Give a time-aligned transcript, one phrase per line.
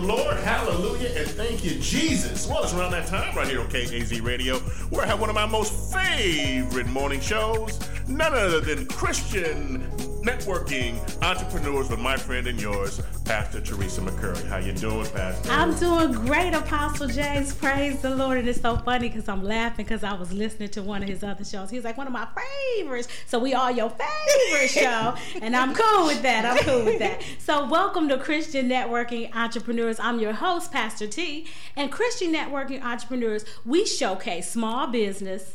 [0.00, 2.46] The Lord, hallelujah, and thank you, Jesus.
[2.46, 4.58] Well, it's around that time right here on KAZ Radio,
[4.88, 7.78] where I have one of my most favorite morning shows,
[8.08, 9.82] none other than Christian
[10.24, 14.44] networking entrepreneurs with my friend and yours, Pastor Teresa McCurry.
[14.48, 15.52] How you doing, Pastor?
[15.52, 17.54] I'm doing great, Apostle James.
[17.54, 18.38] Praise the Lord.
[18.38, 21.22] And it's so funny because I'm laughing because I was listening to one of his
[21.22, 21.70] other shows.
[21.70, 22.26] He's like one of my
[22.76, 23.06] favorites.
[23.28, 25.14] So we are your favorite show.
[25.40, 26.44] and I'm cool with that.
[26.44, 27.22] I'm cool with that.
[27.38, 30.00] So welcome to Christian Networking Entrepreneurs.
[30.00, 31.46] I'm your host, Pastor T.
[31.76, 35.54] And Christian Networking Entrepreneurs, we showcase small business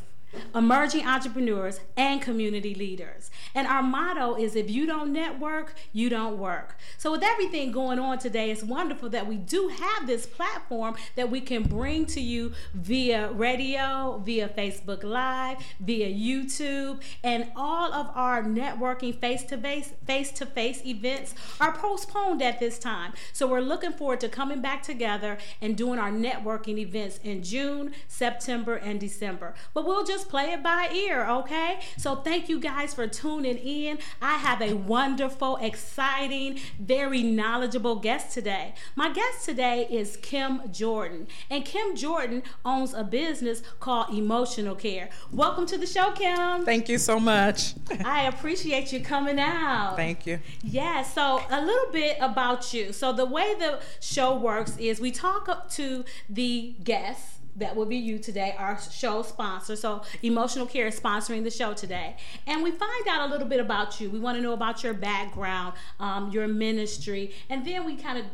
[0.53, 3.31] emerging entrepreneurs, and community leaders.
[3.53, 6.77] And our motto is if you don't network, you don't work.
[6.97, 11.29] So, with everything going on today, it's wonderful that we do have this platform that
[11.29, 18.09] we can bring to you via radio, via Facebook Live, via YouTube, and all of
[18.15, 23.13] our networking face to face face to face events are postponed at this time.
[23.33, 27.93] So, we're looking forward to coming back together and doing our networking events in June,
[28.07, 29.53] September, and December.
[29.73, 31.79] But we'll just play it by ear, okay?
[31.97, 33.99] So thank you guys for tuning in.
[34.21, 38.73] I have a wonderful, exciting, very knowledgeable guest today.
[38.95, 45.09] My guest today is Kim Jordan, and Kim Jordan owns a business called Emotional Care.
[45.31, 46.65] Welcome to the show, Kim.
[46.65, 47.73] Thank you so much.
[48.05, 49.95] I appreciate you coming out.
[49.95, 50.39] Thank you.
[50.63, 52.91] Yeah, so a little bit about you.
[52.91, 57.85] So the way the show works is we talk up to the guests that will
[57.85, 59.75] be you today, our show sponsor.
[59.75, 62.15] So, Emotional Care is sponsoring the show today.
[62.47, 64.09] And we find out a little bit about you.
[64.09, 68.25] We want to know about your background, um, your ministry, and then we kind of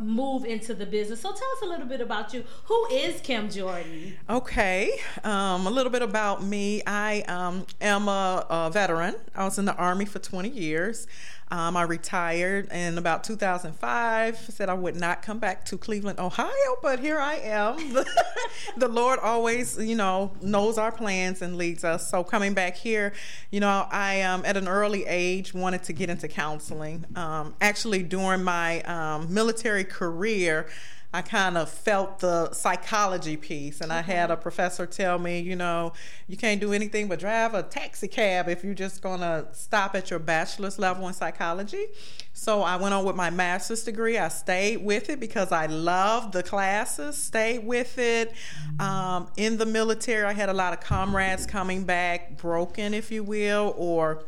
[0.00, 1.20] move into the business.
[1.20, 2.44] So, tell us a little bit about you.
[2.64, 4.16] Who is Kim Jordan?
[4.28, 4.90] Okay,
[5.24, 6.82] um, a little bit about me.
[6.86, 11.06] I um, am a, a veteran, I was in the Army for 20 years.
[11.48, 14.36] Um, I retired in about 2005.
[14.36, 17.92] Said I would not come back to Cleveland, Ohio, but here I am.
[18.76, 22.10] the Lord always, you know, knows our plans and leads us.
[22.10, 23.12] So coming back here,
[23.50, 27.04] you know, I um, at an early age wanted to get into counseling.
[27.14, 30.68] Um, actually, during my um, military career.
[31.12, 33.80] I kind of felt the psychology piece.
[33.80, 35.92] And I had a professor tell me, you know,
[36.28, 39.94] you can't do anything but drive a taxi cab if you're just going to stop
[39.94, 41.86] at your bachelor's level in psychology.
[42.32, 44.18] So I went on with my master's degree.
[44.18, 48.32] I stayed with it because I loved the classes, stayed with it.
[48.78, 53.24] Um, in the military, I had a lot of comrades coming back broken, if you
[53.24, 54.24] will, or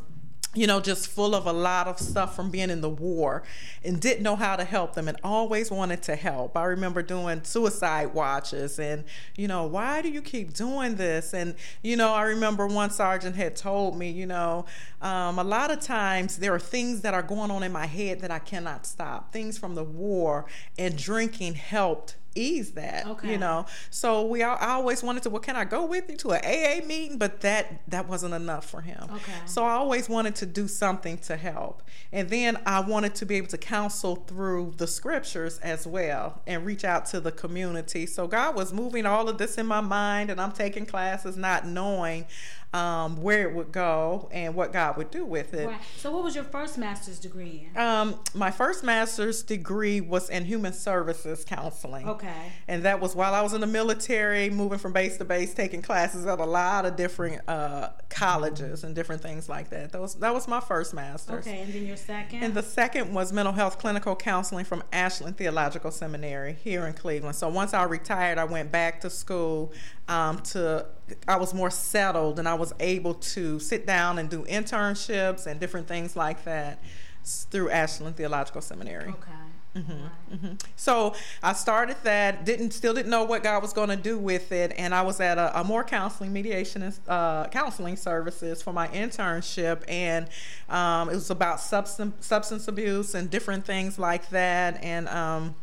[0.58, 3.44] you know, just full of a lot of stuff from being in the war
[3.84, 6.56] and didn't know how to help them and always wanted to help.
[6.56, 9.04] I remember doing suicide watches and,
[9.36, 11.32] you know, why do you keep doing this?
[11.32, 14.64] And, you know, I remember one sergeant had told me, you know,
[15.00, 18.18] um, a lot of times there are things that are going on in my head
[18.22, 23.32] that I cannot stop, things from the war, and drinking helped ease that okay.
[23.32, 23.66] you know?
[23.90, 26.44] So we all, I always wanted to well can I go with you to an
[26.44, 27.18] AA meeting?
[27.18, 29.08] But that that wasn't enough for him.
[29.12, 29.32] Okay.
[29.46, 31.82] so I always wanted to do something to help.
[32.12, 36.64] And then I wanted to be able to counsel through the scriptures as well and
[36.64, 38.06] reach out to the community.
[38.06, 41.66] So God was moving all of this in my mind and I'm taking classes not
[41.66, 42.26] knowing
[42.74, 45.66] um, where it would go and what God would do with it.
[45.66, 45.80] Right.
[45.96, 47.80] So, what was your first master's degree in?
[47.80, 52.06] Um, my first master's degree was in human services counseling.
[52.06, 52.52] Okay.
[52.66, 55.80] And that was while I was in the military, moving from base to base, taking
[55.80, 59.92] classes at a lot of different uh, colleges and different things like that.
[59.92, 61.46] That was that was my first master's.
[61.46, 62.42] Okay, and then your second.
[62.42, 67.36] And the second was mental health clinical counseling from Ashland Theological Seminary here in Cleveland.
[67.36, 69.72] So once I retired, I went back to school
[70.08, 70.86] um, to
[71.26, 75.60] I was more settled and I was able to sit down and do internships and
[75.60, 76.82] different things like that
[77.24, 79.10] through Ashland Theological Seminary.
[79.10, 79.32] Okay.
[79.76, 80.54] Mm-hmm, mm-hmm.
[80.76, 82.44] So I started that.
[82.44, 85.20] Didn't still didn't know what God was going to do with it, and I was
[85.20, 90.28] at a, a more counseling, mediation, uh, counseling services for my internship, and
[90.68, 95.54] um, it was about substance substance abuse and different things like that, and um,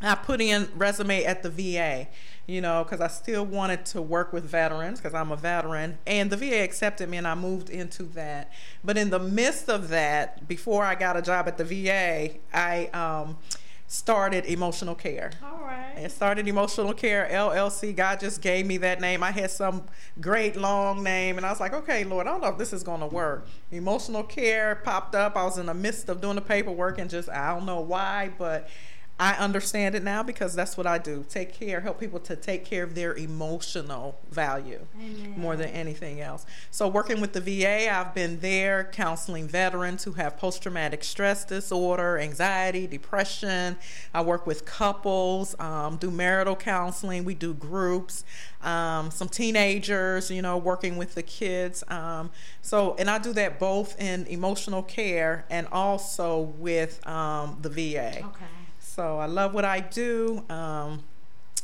[0.00, 2.06] I put in resume at the VA
[2.50, 5.98] you know, because I still wanted to work with veterans because I'm a veteran.
[6.04, 8.50] And the VA accepted me and I moved into that.
[8.82, 12.86] But in the midst of that, before I got a job at the VA, I
[12.88, 13.38] um,
[13.86, 15.30] started Emotional Care.
[15.44, 15.94] All right.
[15.96, 17.94] And started Emotional Care LLC.
[17.94, 19.22] God just gave me that name.
[19.22, 19.84] I had some
[20.20, 22.82] great long name and I was like, okay, Lord, I don't know if this is
[22.82, 23.46] going to work.
[23.70, 25.36] Emotional Care popped up.
[25.36, 28.32] I was in the midst of doing the paperwork and just, I don't know why,
[28.38, 28.68] but
[29.20, 31.26] I understand it now because that's what I do.
[31.28, 35.34] Take care, help people to take care of their emotional value Amen.
[35.36, 36.46] more than anything else.
[36.70, 41.44] So, working with the VA, I've been there counseling veterans who have post traumatic stress
[41.44, 43.76] disorder, anxiety, depression.
[44.14, 48.24] I work with couples, um, do marital counseling, we do groups,
[48.62, 51.84] um, some teenagers, you know, working with the kids.
[51.88, 52.30] Um,
[52.62, 58.24] so, and I do that both in emotional care and also with um, the VA.
[58.24, 58.46] Okay.
[58.90, 60.42] So I love what I do.
[60.50, 61.04] Um,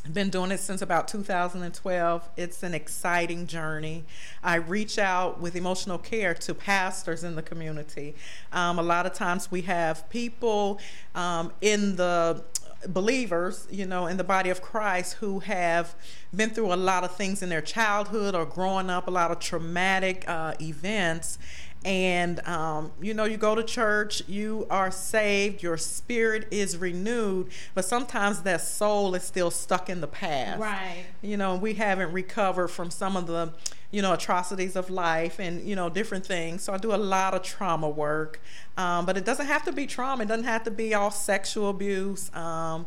[0.04, 2.28] I've been doing it since about 2012.
[2.36, 4.04] It's an exciting journey.
[4.44, 8.14] I reach out with emotional care to pastors in the community.
[8.52, 10.78] Um, a lot of times we have people
[11.16, 12.44] um, in the
[12.88, 15.96] believers, you know, in the body of Christ who have
[16.34, 19.40] been through a lot of things in their childhood or growing up, a lot of
[19.40, 21.38] traumatic uh, events
[21.86, 27.48] and um, you know you go to church you are saved your spirit is renewed
[27.74, 30.60] but sometimes that soul is still stuck in the past.
[30.60, 31.04] Right.
[31.22, 33.52] you know we haven't recovered from some of the
[33.92, 36.62] you know atrocities of life and you know different things.
[36.62, 38.40] So i do a lot of trauma work.
[38.76, 40.24] Um, but it doesn't have to be trauma.
[40.24, 42.34] It doesn't have to be all sexual abuse.
[42.34, 42.86] Um,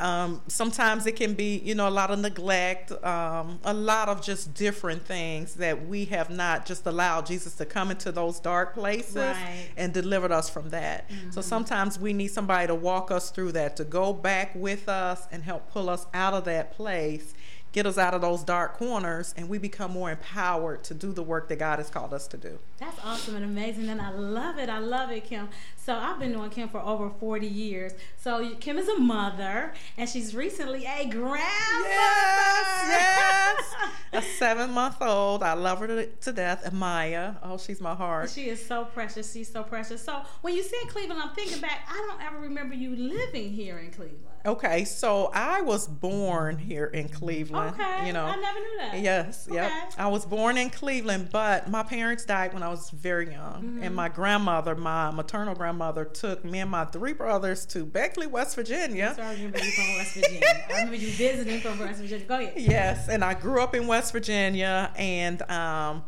[0.00, 4.22] um, sometimes it can be, you know, a lot of neglect, um, a lot of
[4.22, 8.74] just different things that we have not just allowed Jesus to come into those dark
[8.74, 9.68] places Right.
[9.76, 11.08] and delivered us from that.
[11.30, 15.26] So sometimes we need somebody to walk us through that, to go back with us
[15.30, 17.34] and help pull us out of that place,
[17.70, 21.22] get us out of those dark corners, and we become more empowered to do the
[21.22, 22.58] work that God has called us to do.
[22.78, 24.68] That's awesome and amazing, and I love it.
[24.70, 25.48] I love it, Kim.
[25.88, 27.92] So I've been knowing Kim for over forty years.
[28.18, 31.88] So Kim is a mother, and she's recently a grandmother.
[31.88, 33.74] Yes, yes.
[34.12, 35.42] A seven month old.
[35.42, 36.64] I love her to, to death.
[36.64, 37.34] And Maya.
[37.42, 38.30] Oh, she's my heart.
[38.30, 39.32] She is so precious.
[39.32, 40.02] She's so precious.
[40.02, 41.86] So when you said Cleveland, I'm thinking back.
[41.88, 44.24] I don't ever remember you living here in Cleveland.
[44.46, 47.74] Okay, so I was born here in Cleveland.
[47.74, 48.24] Okay, You know.
[48.24, 49.00] I never knew that.
[49.00, 49.92] Yes, yep.
[49.98, 53.62] I was born in Cleveland, but my parents died when I was very young.
[53.62, 53.82] Mm-hmm.
[53.82, 55.77] And my grandmother, my maternal grandmother,
[56.12, 59.12] took me and my three brothers to Beckley, West Virginia.
[59.16, 60.64] So I remember you from West Virginia.
[60.68, 62.26] I remember you visiting from West Virginia.
[62.26, 62.54] Go ahead.
[62.56, 66.04] Yes, and I grew up in West Virginia and um,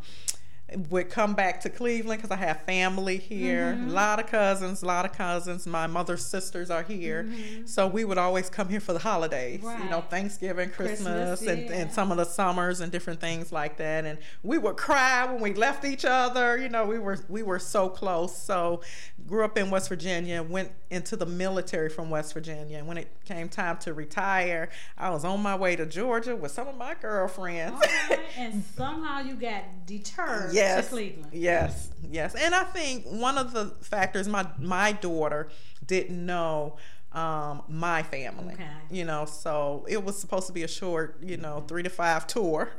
[0.89, 3.73] would come back to Cleveland because I have family here.
[3.73, 3.89] Mm-hmm.
[3.89, 5.67] A lot of cousins, a lot of cousins.
[5.67, 7.29] My mother's sisters are here.
[7.65, 10.09] So we would always come here for the holidays, you know, Mm-hmm.
[10.09, 11.75] Thanksgiving, Christmas, Christmas, and, yeah.
[11.77, 14.05] and some of the summers and different things like that.
[14.05, 16.57] And we would cry when we left each other.
[16.57, 18.35] You know, we were we were so close.
[18.35, 18.81] So
[19.27, 22.77] grew up in West Virginia, went into the military from West Virginia.
[22.79, 26.51] And when it came time to retire, I was on my way to Georgia with
[26.51, 27.79] some of my girlfriends.
[28.09, 28.19] Right.
[28.37, 31.33] And somehow you got deterred yes, Cleveland.
[31.33, 32.35] yes, yes.
[32.35, 35.49] And I think one of the factors my my daughter
[35.85, 36.77] didn't know
[37.11, 38.53] um, my family.
[38.53, 38.63] Okay.
[38.89, 42.27] You know, so it was supposed to be a short, you know, three to five
[42.27, 42.71] tour,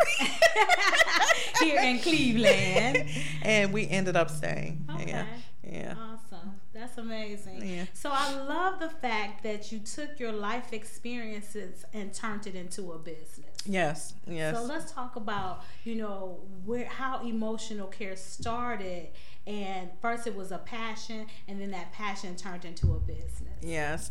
[1.60, 3.08] Here in Cleveland.
[3.42, 4.84] and we ended up staying.
[4.94, 5.08] Okay.
[5.08, 5.26] Yeah,
[5.64, 5.94] yeah.
[5.98, 6.60] Awesome.
[6.72, 7.66] That's amazing.
[7.66, 7.84] Yeah.
[7.92, 12.92] So I love the fact that you took your life experiences and turned it into
[12.92, 13.50] a business.
[13.66, 14.56] Yes, yes.
[14.56, 19.08] So let's talk about, you know, where how emotional care started
[19.46, 23.58] and first it was a passion and then that passion turned into a business.
[23.60, 24.10] Yes.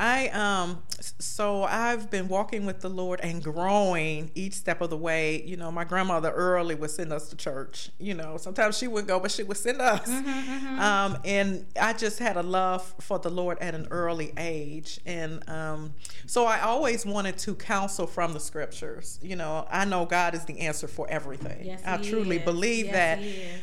[0.00, 0.82] I um
[1.18, 5.42] so I've been walking with the Lord and growing each step of the way.
[5.42, 7.90] You know, my grandmother early would send us to church.
[7.98, 10.08] You know, sometimes she wouldn't go, but she would send us.
[10.08, 15.46] Um, and I just had a love for the Lord at an early age, and
[15.48, 15.92] um,
[16.26, 19.18] so I always wanted to counsel from the scriptures.
[19.22, 21.66] You know, I know God is the answer for everything.
[21.66, 22.44] Yes, I truly is.
[22.44, 23.20] believe Yes, that.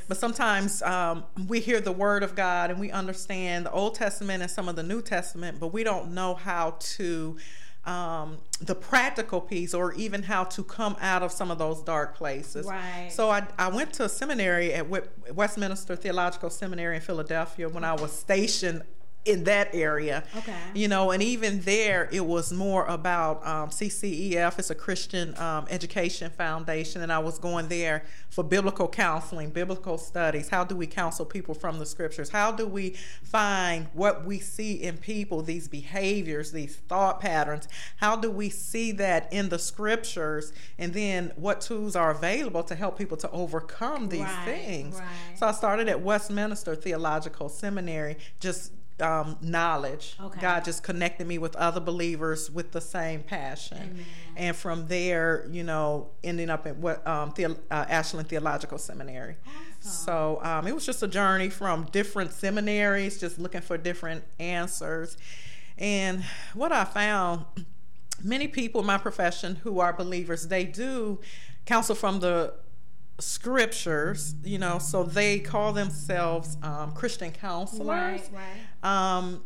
[0.08, 4.44] But sometimes um, we hear the word of God and we understand the Old Testament
[4.44, 7.38] and some of the New Testament, but we don't know how to.
[7.86, 12.18] Um, the practical piece, or even how to come out of some of those dark
[12.18, 12.66] places.
[12.66, 13.08] Right.
[13.10, 14.90] So I, I went to a seminary at
[15.34, 18.82] Westminster Theological Seminary in Philadelphia when I was stationed
[19.28, 20.24] in that area.
[20.36, 20.56] Okay.
[20.74, 24.58] You know, and even there, it was more about um, CCEF.
[24.58, 29.98] It's a Christian um, education foundation, and I was going there for biblical counseling, biblical
[29.98, 30.50] studies.
[30.50, 32.30] How do we counsel people from the scriptures?
[32.30, 32.92] How do we
[33.24, 37.68] find what we see in people, these behaviors, these thought patterns?
[37.98, 40.54] How do we see that in the scriptures?
[40.78, 44.96] And then what tools are available to help people to overcome these Right, things?
[44.96, 45.08] right.
[45.38, 50.16] So I started at Westminster Theological Seminary, just um, knowledge.
[50.22, 50.42] Okay.
[50.42, 53.78] God just connected me with other believers with the same passion.
[53.78, 54.06] Amen.
[54.36, 59.36] And from there, you know, ending up at what um, the, uh, Ashland Theological Seminary.
[59.80, 65.18] So um, it was just a journey from different seminaries, just looking for different answers.
[65.78, 66.24] And
[66.54, 67.46] what I found,
[68.24, 71.20] many people in my profession who are believers, they do
[71.66, 72.54] counsel from the
[73.20, 77.88] scriptures, you know, so they call themselves um, Christian counselors.
[77.88, 78.30] Right,
[78.84, 79.18] right.
[79.18, 79.44] Um,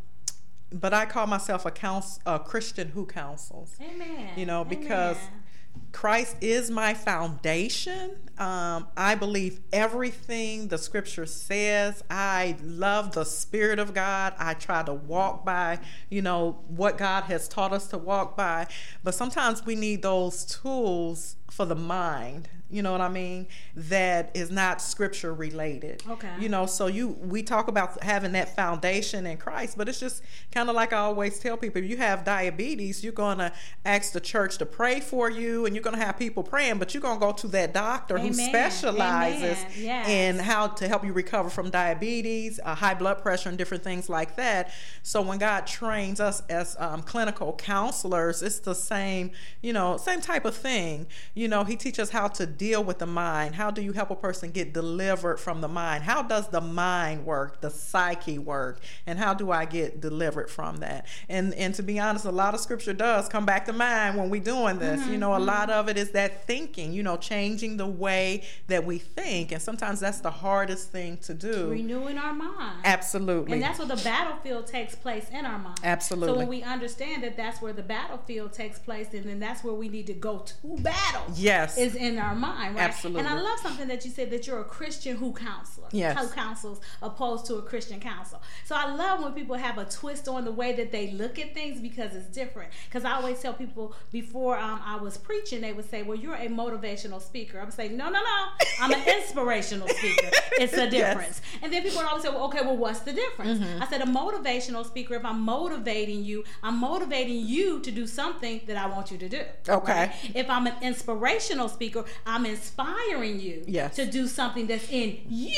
[0.73, 3.75] but I call myself a counsel, a Christian who counsels.
[3.81, 4.29] Amen.
[4.37, 5.43] You know, because Amen.
[5.91, 8.17] Christ is my foundation.
[8.37, 12.03] Um, I believe everything the scripture says.
[12.09, 14.33] I love the Spirit of God.
[14.37, 18.67] I try to walk by, you know, what God has taught us to walk by.
[19.03, 24.31] But sometimes we need those tools for the mind you know what I mean, that
[24.33, 26.03] is not scripture related.
[26.09, 26.29] Okay.
[26.39, 30.23] You know, so you we talk about having that foundation in Christ, but it's just
[30.51, 33.51] kind of like I always tell people, if you have diabetes, you're going to
[33.85, 36.93] ask the church to pray for you and you're going to have people praying, but
[36.93, 40.07] you're going to go to that doctor who specializes Yes.
[40.07, 44.09] in how to help you recover from diabetes, uh, high blood pressure and different things
[44.09, 44.71] like that.
[45.03, 50.21] So when God trains us as um, clinical counselors, it's the same, you know, same
[50.21, 51.07] type of thing.
[51.33, 53.56] You know, he teaches us how to deal with the mind?
[53.56, 56.03] How do you help a person get delivered from the mind?
[56.03, 60.77] How does the mind work, the psyche work, and how do I get delivered from
[60.77, 61.08] that?
[61.27, 64.30] And and to be honest, a lot of scripture does come back to mind when
[64.30, 65.00] we're doing this.
[65.01, 66.94] Mm-hmm, You know, a lot of it is that thinking.
[66.94, 71.34] You know, changing the way that we think, and sometimes that's the hardest thing to
[71.34, 71.68] do.
[71.72, 72.82] renewing our mind.
[72.86, 73.53] Absolutely.
[73.53, 75.80] And that's where the battlefield takes place in our mind.
[75.84, 76.27] Absolutely.
[76.34, 79.74] So when we understand that that's where the battlefield takes place, and then that's where
[79.74, 80.53] we need to go to
[80.84, 81.24] battle.
[81.36, 81.77] Yes.
[81.80, 82.75] Is in our mind, right?
[82.77, 83.20] Absolutely.
[83.20, 85.88] And I love something that you said that you're a Christian who counselor.
[85.91, 86.17] Yes.
[86.20, 88.41] Who counsels opposed to a Christian counsel.
[88.65, 91.53] So I love when people have a twist on the way that they look at
[91.53, 92.72] things because it's different.
[92.88, 96.36] Because I always tell people before um, I was preaching, they would say, "Well, you're
[96.36, 98.48] a motivational speaker." I would say, "No, no, no.
[98.79, 100.29] I'm an inspirational speaker.
[100.53, 100.91] It's a Yes.
[100.91, 103.84] difference." And then people would always say, "Well, okay, well, what's the difference?" Mm-hmm.
[103.84, 105.15] I said, "A motivational speaker.
[105.15, 109.29] If I'm motivating you, I'm motivating you to do something that I want you to
[109.29, 109.41] do.
[109.67, 109.93] Okay.
[109.93, 110.12] right?
[110.34, 113.95] If I'm an inspirational speaker, I'm inspiring you Yes.
[113.95, 115.53] to do something that's in you.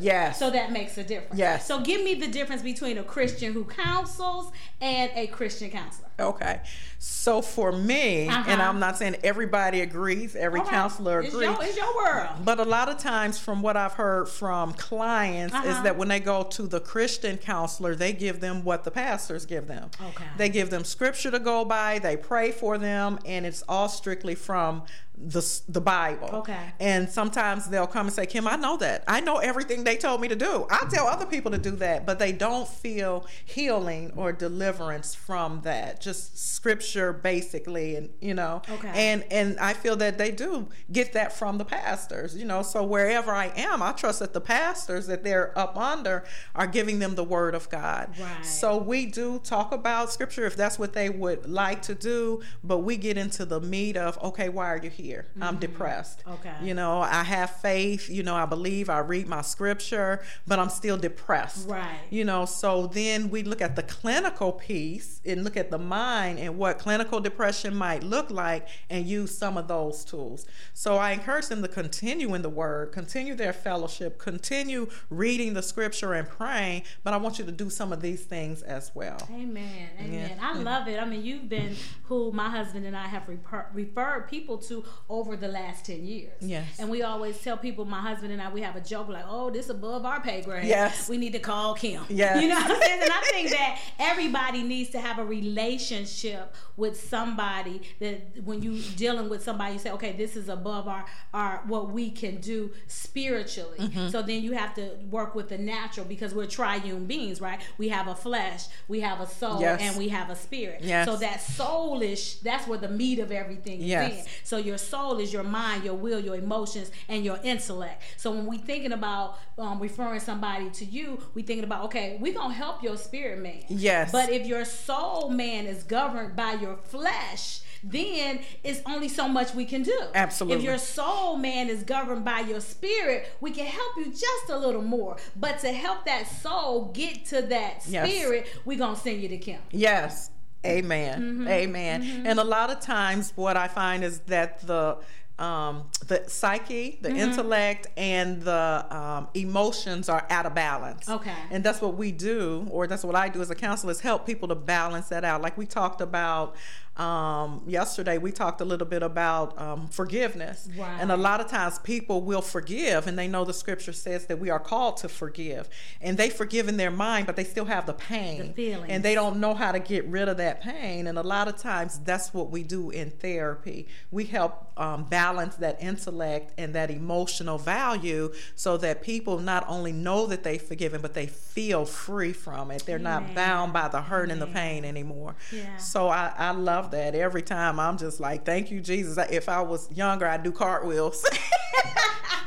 [0.00, 0.38] Yes.
[0.38, 1.38] So that makes a difference.
[1.38, 1.66] Yes.
[1.66, 6.08] So give me the difference between a Christian who counsels and a Christian counselor.
[6.20, 6.60] Okay.
[6.98, 8.62] So for me, and Uh-huh.
[8.62, 10.68] I'm not saying everybody agrees, every right.
[10.68, 11.50] counselor It's agrees.
[11.50, 12.28] your, it's your world.
[12.44, 15.82] But a lot of times, from what I've heard from clients, is Uh-huh.
[15.82, 19.66] that when they go to the Christian counselor, they give them what the pastors give
[19.66, 19.90] them.
[20.00, 20.24] Okay.
[20.36, 24.34] They give them scripture to go by, they pray for them, and it's all strictly
[24.34, 24.82] from
[25.16, 26.30] the, the Bible.
[26.32, 26.72] Okay.
[26.80, 29.04] And sometimes they'll come and say, Kim, I know that.
[29.06, 30.66] I know everything they told me to do.
[30.70, 35.60] I tell other people to do that, but they don't feel healing or deliverance from
[35.62, 36.00] that.
[36.00, 38.62] Just scripture, basically, and you know.
[38.68, 38.90] Okay.
[38.94, 42.62] And and I feel that they do get that from the pastors, you know.
[42.62, 46.98] So wherever I am, I trust that the pastors that they're up under are giving
[46.98, 48.14] them the word of God.
[48.18, 48.44] Right.
[48.44, 52.78] So we do talk about scripture if that's what they would like to do, but
[52.78, 55.01] we get into the meat of okay, why are you here?
[55.40, 56.20] I'm depressed.
[56.20, 56.32] Mm-hmm.
[56.32, 56.54] Okay.
[56.62, 60.68] You know, I have faith, you know, I believe, I read my scripture, but I'm
[60.68, 61.68] still depressed.
[61.68, 61.98] Right.
[62.10, 66.38] You know, so then we look at the clinical piece and look at the mind
[66.38, 70.46] and what clinical depression might look like and use some of those tools.
[70.74, 75.62] So I encourage them to continue in the word, continue their fellowship, continue reading the
[75.62, 79.18] scripture and praying, but I want you to do some of these things as well.
[79.30, 79.88] Amen.
[79.98, 80.30] Amen.
[80.36, 80.36] Yeah.
[80.40, 81.00] I love it.
[81.00, 85.36] I mean, you've been who my husband and I have refer- referred people to over
[85.36, 86.32] the last 10 years.
[86.40, 86.66] Yes.
[86.78, 89.50] And we always tell people, my husband and I, we have a joke like, oh,
[89.50, 90.64] this above our pay grade.
[90.64, 91.08] Yes.
[91.08, 92.02] We need to call Kim.
[92.12, 92.42] Yes.
[92.42, 93.02] You know what I'm saying?
[93.02, 98.80] And I think that everybody needs to have a relationship with somebody that when you
[98.96, 102.70] dealing with somebody, you say, okay, this is above our, our what we can do
[102.86, 103.78] spiritually.
[103.78, 104.08] Mm-hmm.
[104.08, 107.60] So then you have to work with the natural because we're triune beings, right?
[107.78, 109.80] We have a flesh, we have a soul, Yes.
[109.80, 110.80] and we have a spirit.
[110.82, 111.06] Yes.
[111.06, 114.12] So that soulish, that's where the meat of everything Yes.
[114.12, 114.24] is in.
[114.44, 118.02] So your soul is your mind, your will, your emotions, and your intellect.
[118.16, 122.32] So when we thinking about um, referring somebody to you, we thinking about okay, we
[122.32, 123.62] gonna help your spirit man.
[123.68, 124.12] Yes.
[124.12, 129.54] But if your soul man is governed by your flesh, then it's only so much
[129.54, 129.98] we can do.
[130.14, 130.58] Absolutely.
[130.58, 134.56] If your soul man is governed by your spirit, we can help you just a
[134.56, 135.16] little more.
[135.36, 138.08] But to help that soul get to that Yes.
[138.08, 139.60] spirit, we gonna send you to Kim.
[139.72, 140.30] Yes.
[140.64, 141.20] Amen.
[141.22, 141.48] Mm-hmm.
[141.48, 142.22] Amen.
[142.26, 144.98] And a lot of times what I find is that the
[145.38, 147.18] um, the psyche, the Mm-hmm.
[147.18, 151.08] intellect, and the um, emotions are out of balance.
[151.08, 151.34] Okay.
[151.50, 154.24] And that's what we do, or that's what I do as a counselor, is help
[154.24, 155.42] people to balance that out.
[155.42, 156.54] Like we talked about
[156.96, 160.98] Um, yesterday we talked a little bit about um, forgiveness, Right.
[161.00, 164.38] and a lot of times people will forgive, and they know the scripture says that
[164.38, 165.70] we are called to forgive,
[166.02, 169.14] and they forgive in their mind, but they still have the pain, The and they
[169.14, 171.06] don't know how to get rid of that pain.
[171.06, 173.88] And a lot of times that's what we do in therapy.
[174.10, 179.92] We help um, balance that intellect and that emotional value so that people not only
[179.92, 182.84] know that they've forgiven, but they feel free from it.
[182.84, 185.36] They're not bound by the hurt and the pain anymore.
[185.50, 185.78] Yeah.
[185.78, 187.14] So I, I love that.
[187.14, 189.16] Every time I'm just like, thank you, Jesus.
[189.30, 191.24] If I was younger, I'd do cartwheels.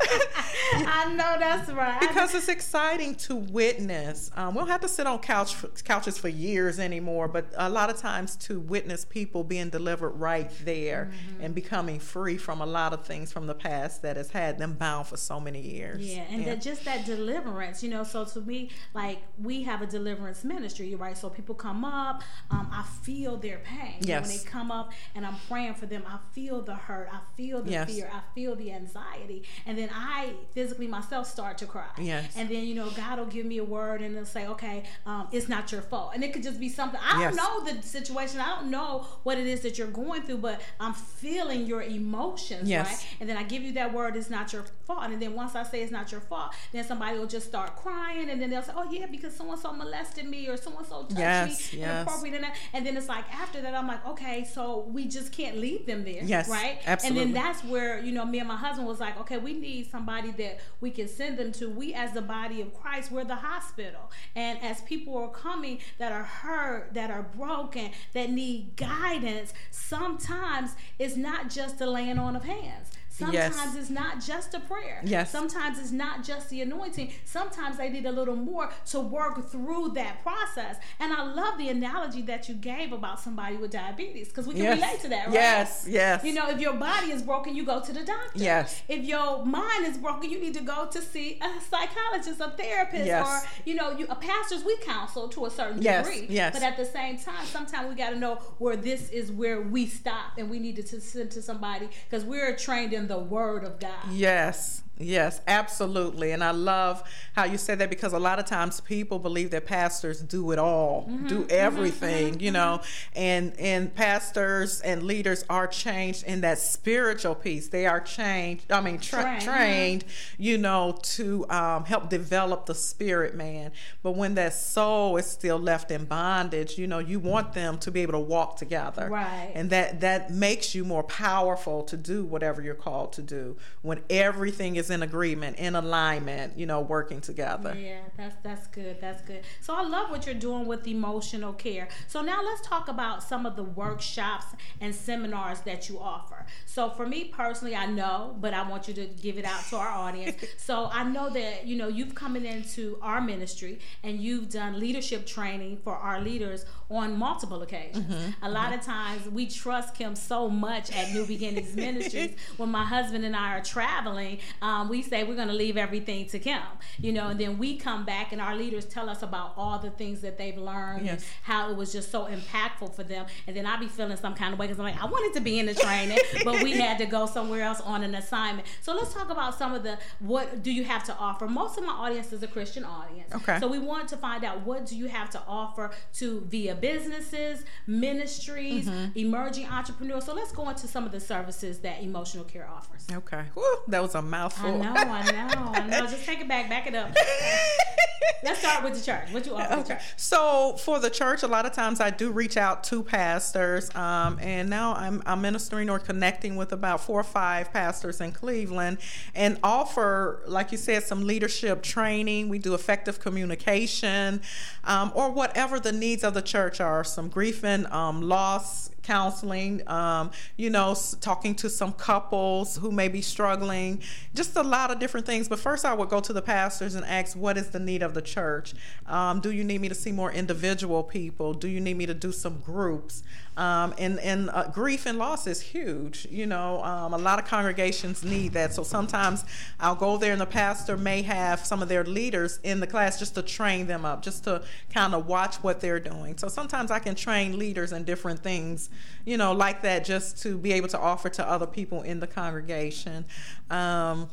[0.73, 1.99] I know that's right.
[1.99, 4.31] Because it's exciting to witness.
[4.35, 7.89] Um, we don't have to sit on couch couches for years anymore, but a lot
[7.89, 11.43] of times to witness people being delivered right there Mm-hmm.
[11.43, 14.73] and becoming free from a lot of things from the past that has had them
[14.73, 16.01] bound for so many years.
[16.05, 18.03] Yeah, and That just that deliverance, you know.
[18.03, 21.17] So to me, like we have a deliverance ministry, right?
[21.17, 23.95] So people come up, um, I feel their pain.
[24.01, 27.19] Know, when they come up and I'm praying for them, I feel the hurt, I
[27.37, 27.93] feel the Yes.
[27.93, 31.85] fear, I feel the anxiety, and then I physically myself start to cry.
[31.99, 32.33] Yes.
[32.35, 35.27] And then you know God will give me a word and they'll say, okay, um,
[35.31, 37.35] it's not your fault, and it could just be something I Yes.
[37.35, 40.61] don't know the situation, I don't know what it is that you're going through, but
[40.79, 42.85] I'm feeling your emotions, Yes.
[42.87, 43.07] right?
[43.19, 45.03] and then I give you that word, it's not your fault.
[45.11, 48.29] And then once I say it's not your fault, then somebody will just start crying,
[48.29, 50.87] and then they'll say, "Oh yeah, because so and so molested me, or so and
[50.87, 52.01] so touched Yes, me yes.
[52.01, 55.57] inappropriate," and, and then it's like after that, I'm like, okay, so we just can't
[55.57, 56.77] leave them there, Yes, right?
[56.85, 57.23] absolutely.
[57.23, 59.89] And then that's where you know me and my husband was like, okay, we need
[59.91, 60.44] somebody that
[60.81, 61.69] we can send them to.
[61.69, 66.11] We as the body of Christ, we're the hospital, and as people are coming that
[66.11, 72.35] are hurt, that are broken, that need guidance, sometimes it's not just the laying on
[72.35, 72.91] of hands.
[73.19, 73.55] Yes.
[73.55, 75.01] Sometimes it's not just a prayer.
[75.03, 75.31] Yes.
[75.31, 77.11] Sometimes it's not just the anointing.
[77.23, 80.77] Sometimes they need a little more to work through that process.
[80.99, 84.63] And I love the analogy that you gave about somebody with diabetes because we can
[84.63, 84.81] Yes.
[84.81, 85.33] relate to that, right?
[85.33, 86.23] Yes, yes.
[86.23, 88.31] You know, if your body is broken, you go to the doctor.
[88.35, 88.81] Yes.
[88.87, 93.05] If your mind is broken, you need to go to see a psychologist, a therapist,
[93.05, 93.27] Yes.
[93.27, 96.27] or you know, you a pastors we counsel to a certain Yes, degree.
[96.29, 96.53] yes.
[96.53, 99.85] But at the same time, sometimes we got to know where this is where we
[99.87, 103.79] stop, and we need to send to somebody because we're trained in the Word of
[103.79, 104.11] God.
[104.11, 106.31] Yes, yes, absolutely.
[106.31, 107.03] And I love
[107.35, 110.59] how you said that because a lot of times people believe that pastors do it
[110.59, 112.81] all, Mm-hmm, do everything, you know,
[113.15, 117.67] and and pastors and leaders are changed in that spiritual piece.
[117.67, 119.41] They are changed, I mean, tra- Trained.
[119.41, 120.05] trained,
[120.37, 123.71] you know, to um, help develop the spirit man.
[124.03, 127.91] But when that soul is still left in bondage, you know, you want them to
[127.91, 129.09] be able to walk together.
[129.09, 129.51] Right.
[129.53, 133.99] And that that makes you more powerful to do whatever you're called to do when
[134.09, 138.99] everything is in agreement in alignment you know working together Yeah, that's that's good.
[139.01, 139.41] That's good.
[139.61, 141.87] So I love what you're doing with emotional care.
[142.07, 144.45] So now let's talk about some of the workshops
[144.81, 146.45] and seminars that you offer.
[146.65, 149.77] So for me personally, I know, but I want you to give it out to
[149.77, 150.37] our audience.
[150.57, 155.25] so I know that you know you've coming into our ministry and you've done leadership
[155.25, 158.05] training for our leaders on multiple occasions.
[158.41, 162.35] A lot of times we trust Kim so much at New Beginnings Ministries.
[162.57, 166.25] When my husband and I are traveling, um, we say we're going to leave everything
[166.27, 166.61] to Kim,
[166.99, 169.89] you know, and then we come back and our leaders tell us about all the
[169.91, 171.25] things that they've learned Yes.
[171.43, 173.25] how it was just so impactful for them.
[173.47, 175.41] And then I be feeling some kind of way because I'm like, I wanted to
[175.41, 178.67] be in the training, but we had to go somewhere else on an assignment.
[178.81, 181.47] So let's talk about some of the what do you have to offer.
[181.47, 183.33] Most of my audience is a Christian audience.
[183.33, 183.59] Okay.
[183.59, 187.63] So we want to find out what do you have to offer to via businesses,
[187.87, 189.17] ministries, Mm-hmm.
[189.17, 190.25] emerging entrepreneurs.
[190.25, 193.05] So let's go into some of the services that emotional care offers.
[193.11, 194.21] okay Whew, that was a
[194.65, 196.07] I know, I know, I know.
[196.07, 197.15] Just take it back, back it up.
[198.43, 199.31] Let's start with the church.
[199.31, 199.93] What you offer the Okay.
[199.95, 200.01] church?
[200.17, 204.37] So for the church, a lot of times I do reach out to pastors, um,
[204.39, 208.99] and now I'm, I'm ministering or connecting with about four or five pastors in Cleveland,
[209.33, 212.49] and offer, like you said, some leadership training.
[212.49, 214.41] We do effective communication,
[214.83, 217.03] um, or whatever the needs of the church are.
[217.03, 223.07] Some grief and um, loss counseling, um, you know, talking to some couples who may
[223.07, 224.01] be struggling,
[224.33, 225.47] just a lot of different things.
[225.47, 228.13] But first, I would go to the pastors and ask, what is the need of
[228.13, 228.73] the church?
[229.05, 231.53] Um, do you need me to see more individual people?
[231.53, 233.23] Do you need me to do some groups?
[233.57, 236.27] Um, and and uh, grief and loss is huge.
[236.29, 238.73] You know, um, a lot of congregations need that.
[238.73, 239.45] So sometimes
[239.79, 243.17] I'll go there, and the pastor may have some of their leaders in the class
[243.17, 244.63] just to train them up, just to
[244.93, 246.37] kind of watch what they're doing.
[246.37, 248.89] So sometimes I can train leaders in different things,
[249.25, 252.27] you know, like that, just to be able to offer to other people in the
[252.27, 253.25] congregation.
[253.69, 254.29] Um,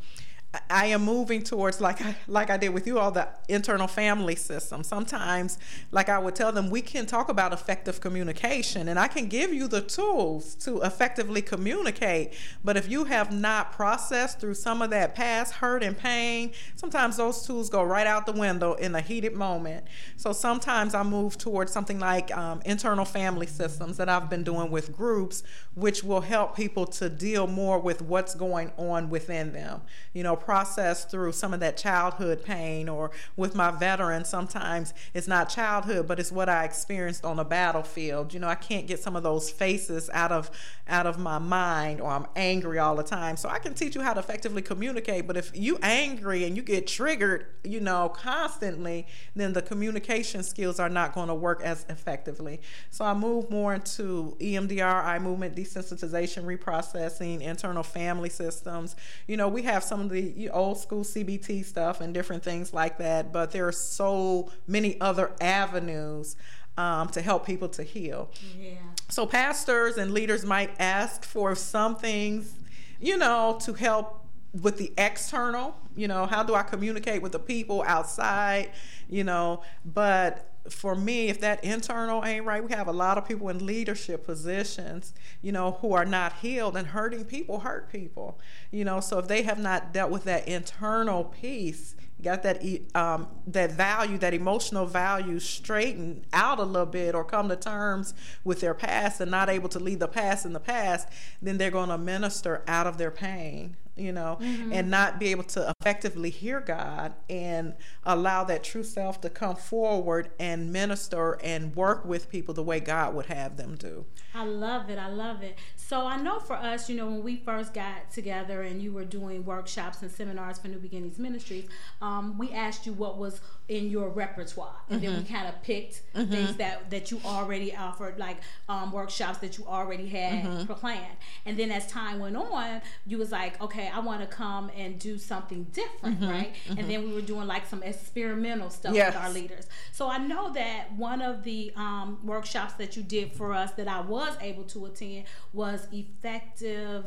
[0.69, 4.37] I am moving towards like I like I did with you all the internal family
[4.37, 4.85] system.
[4.85, 5.59] Sometimes,
[5.93, 9.55] like I would tell them, we can talk about effective communication, and I can give
[9.55, 12.35] you the tools to effectively communicate.
[12.62, 17.17] But if you have not processed through some of that past hurt and pain, sometimes
[17.17, 19.87] those tools go right out the window in a heated moment.
[20.17, 24.71] So sometimes I move towards something like um, internal family systems that I've been doing
[24.71, 29.81] with groups, which will help people to deal more with what's going on within them.
[30.12, 35.29] You know process through some of that childhood pain or with my veterans sometimes it's
[35.29, 38.33] not childhood but it's what i experienced on the battlefield.
[38.33, 40.51] You know i can't get some of those faces out of
[40.89, 43.37] out of my mind or i'm angry all the time.
[43.37, 46.63] So i can teach you how to effectively communicate but if you angry and you
[46.63, 51.87] get triggered you know constantly then the communication skills are not going to work as
[51.89, 52.61] effectively.
[52.91, 58.97] So i move more into emdr eye movement desensitization reprocessing internal family systems.
[59.27, 62.99] You know we have some of the old school CBT stuff and different things like
[62.99, 66.37] that, but there are so many other avenues
[66.77, 68.31] um, to help people to heal.
[68.59, 68.75] Yeah.
[69.09, 72.55] So pastors and leaders might ask for some things,
[73.01, 74.27] you know, to help
[74.61, 78.71] with the external, you know, how do I communicate with the people outside,
[79.09, 83.27] you know, but for me, if that internal ain't right, we have a lot of
[83.27, 88.38] people in leadership positions, you know, who are not healed and hurting people hurt people,
[88.70, 89.01] you know.
[89.01, 92.62] So if they have not dealt with that internal piece, got that
[92.94, 98.14] um, that value, that emotional value straightened out a little bit, or come to terms
[98.44, 101.09] with their past and not able to leave the past in the past,
[101.40, 104.73] then they're going to minister out of their pain you know, mm-hmm.
[104.73, 107.75] and not be able to effectively hear God and
[108.05, 112.81] allow that true self to come forward and minister and work with people the way
[112.81, 114.07] God would have them do.
[114.35, 114.99] I love it.
[114.99, 115.59] I love it.
[115.93, 119.05] So I know for us, you know, when we first got together and you were
[119.05, 121.69] doing workshops and seminars for New Beginnings Ministries,
[122.01, 125.07] um, we asked you what was in your repertoire, and mm-hmm.
[125.07, 125.35] then we mm-hmm.
[125.35, 126.31] kind of picked mm-hmm.
[126.31, 128.39] things that that you already offered, like
[128.71, 130.73] um, workshops that you already had mm-hmm.
[130.73, 131.17] planned.
[131.45, 134.99] And then as time went on, you was like, okay, I want to come and
[134.99, 136.31] do something different, mm-hmm.
[136.31, 136.55] right?
[136.71, 136.89] And mm-hmm.
[136.89, 139.15] then we were doing like some experimental stuff yes.
[139.15, 139.67] with our leaders.
[139.93, 143.89] So I know that one of the um, workshops that you did for us that
[143.89, 147.05] I was able to attend was effective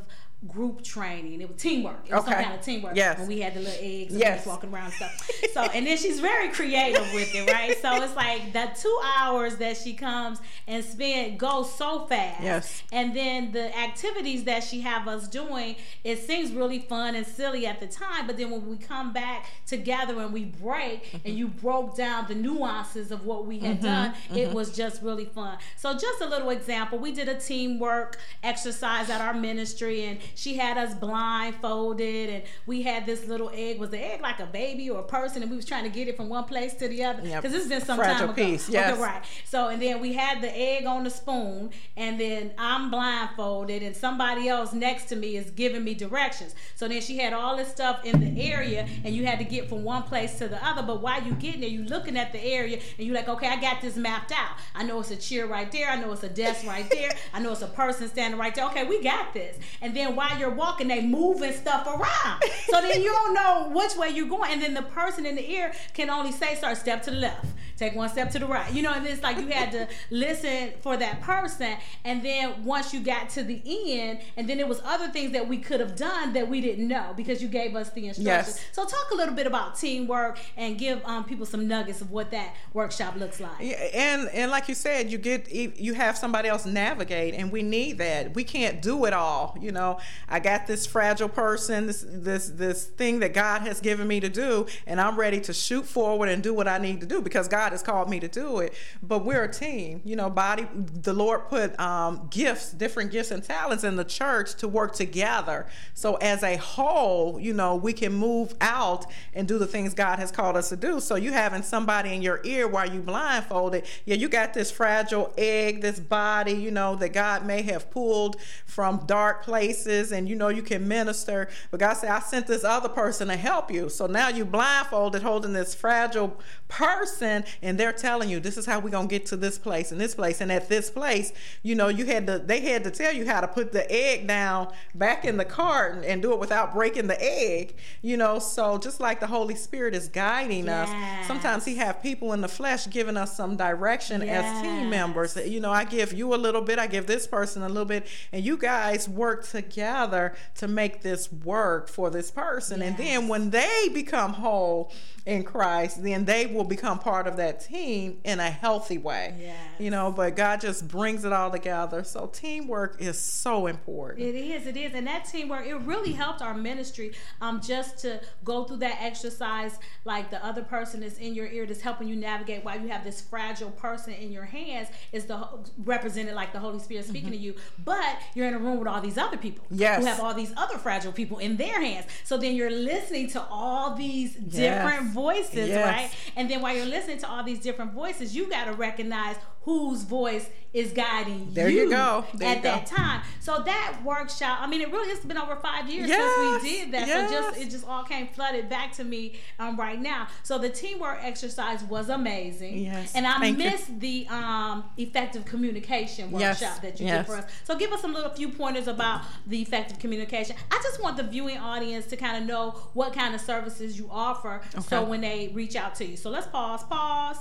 [0.47, 1.41] group training.
[1.41, 2.05] It was teamwork.
[2.07, 2.33] It was okay.
[2.33, 2.95] some kind of teamwork.
[2.95, 3.19] Yes.
[3.19, 4.45] When we had the little eggs and yes.
[4.45, 5.31] walking around and stuff.
[5.53, 7.77] So and then she's very creative with it, right?
[7.81, 12.43] So it's like the two hours that she comes and spend goes so fast.
[12.43, 12.83] Yes.
[12.91, 17.65] And then the activities that she have us doing, it seems really fun and silly
[17.65, 21.17] at the time, but then when we come back together and we break mm-hmm.
[21.25, 23.85] and you broke down the nuances of what we had mm-hmm.
[23.85, 24.37] done, mm-hmm.
[24.37, 25.57] it was just really fun.
[25.77, 30.55] So just a little example, we did a teamwork exercise at our ministry and she
[30.55, 33.79] had us blindfolded, and we had this little egg.
[33.79, 35.41] Was the egg like a baby or a person?
[35.41, 37.43] And we was trying to get it from one place to the other because yep.
[37.43, 38.51] this has been some Fragile time ago.
[38.51, 38.93] Piece, yes.
[38.93, 39.23] Okay, right.
[39.45, 43.95] So and then we had the egg on the spoon, and then I'm blindfolded, and
[43.95, 46.55] somebody else next to me is giving me directions.
[46.75, 49.69] So then she had all this stuff in the area, and you had to get
[49.69, 50.83] from one place to the other.
[50.83, 53.59] But while you getting there, you looking at the area, and you're like, okay, I
[53.59, 54.57] got this mapped out.
[54.73, 55.89] I know it's a chair right there.
[55.89, 57.11] I know it's a desk right there.
[57.33, 58.65] I know it's a person standing right there.
[58.65, 59.57] Okay, we got this.
[59.81, 62.41] And then while you're walking, they moving stuff around.
[62.67, 64.51] So then you don't know which way you're going.
[64.51, 67.45] And then the person in the ear can only say, sir, step to the left,
[67.77, 68.71] take one step to the right.
[68.73, 71.75] You know, and it's like you had to listen for that person.
[72.03, 75.47] And then once you got to the end, and then there was other things that
[75.47, 78.57] we could have done that we didn't know because you gave us the instructions.
[78.57, 78.65] Yes.
[78.71, 82.31] So talk a little bit about teamwork and give um, people some nuggets of what
[82.31, 83.55] that workshop looks like.
[83.59, 87.63] Yeah, and and like you said, you get you have somebody else navigate, and we
[87.63, 88.35] need that.
[88.35, 89.57] We can't do it all.
[89.59, 94.07] You know, I got this fragile person, this this this thing that God has given
[94.07, 97.05] me to do, and I'm ready to shoot forward and do what I need to
[97.05, 98.73] do because God has called me to do it.
[99.01, 100.29] But we're a team, you know.
[100.29, 104.93] Body, the Lord put um, gifts, different gifts and talents in the church to work
[104.93, 105.67] together.
[105.93, 110.19] So as a whole, you know, we can move out and do the things God
[110.19, 110.99] has called us to do.
[110.99, 115.33] So you having somebody in your ear while you blindfolded, yeah, you got this fragile
[115.37, 120.35] egg, this body, you know, that God may have pulled from dark places, and you
[120.35, 121.49] know you can minister.
[121.71, 123.89] But God said, I sent this other person to help you.
[123.89, 128.79] So now you blindfolded holding this fragile person and they're telling you this is how
[128.79, 131.31] we're gonna get to this place and this place and at this place
[131.61, 134.27] you know you had to they had to tell you how to put the egg
[134.27, 138.77] down back in the carton and do it without breaking the egg you know so
[138.77, 140.89] just like the holy spirit is guiding yes.
[140.89, 144.43] us sometimes he have people in the flesh giving us some direction yes.
[144.43, 147.61] as team members you know i give you a little bit i give this person
[147.61, 152.31] a little bit and you guys work together together to make this work for this
[152.31, 152.81] person.
[152.81, 154.91] And then when they become whole
[155.25, 159.35] in Christ, then they will become part of that team in a healthy way.
[159.39, 159.57] Yes.
[159.79, 162.03] You know, but God just brings it all together.
[162.03, 164.25] So teamwork is so important.
[164.25, 167.13] It is, it is, and that teamwork it really helped our ministry.
[167.41, 171.65] Um, just to go through that exercise, like the other person is in your ear,
[171.65, 175.47] that's helping you navigate while you have this fragile person in your hands, is the
[175.83, 177.55] represented like the Holy Spirit speaking to you.
[177.83, 179.99] But you're in a room with all these other people Yes.
[179.99, 182.05] who have all these other fragile people in their hands.
[182.23, 185.85] So then you're listening to all these different voices, Yes.
[185.85, 186.09] right?
[186.35, 190.03] And then while you're listening to all these different voices, you got to recognize whose
[190.03, 192.23] voice is guiding There you go.
[192.35, 192.95] There at you that go.
[192.95, 193.21] time.
[193.39, 196.69] So that workshop, I mean, it really has been over five years Yes, since we
[196.69, 197.07] did that.
[197.07, 200.27] So just it just all came flooded back to me um, right now.
[200.43, 202.77] So the teamwork exercise was amazing.
[202.77, 203.71] Yes, And I thank you.
[203.99, 207.25] the um, effective communication Yes, workshop that you yes.
[207.25, 207.51] did for us.
[207.63, 210.55] So give us some little few pointers about the effective communication.
[210.71, 214.07] I just want the viewing audience to kind of know what kind of services you
[214.11, 214.61] offer.
[214.87, 216.17] So when they reach out to you.
[216.17, 217.37] So let's pause, pause.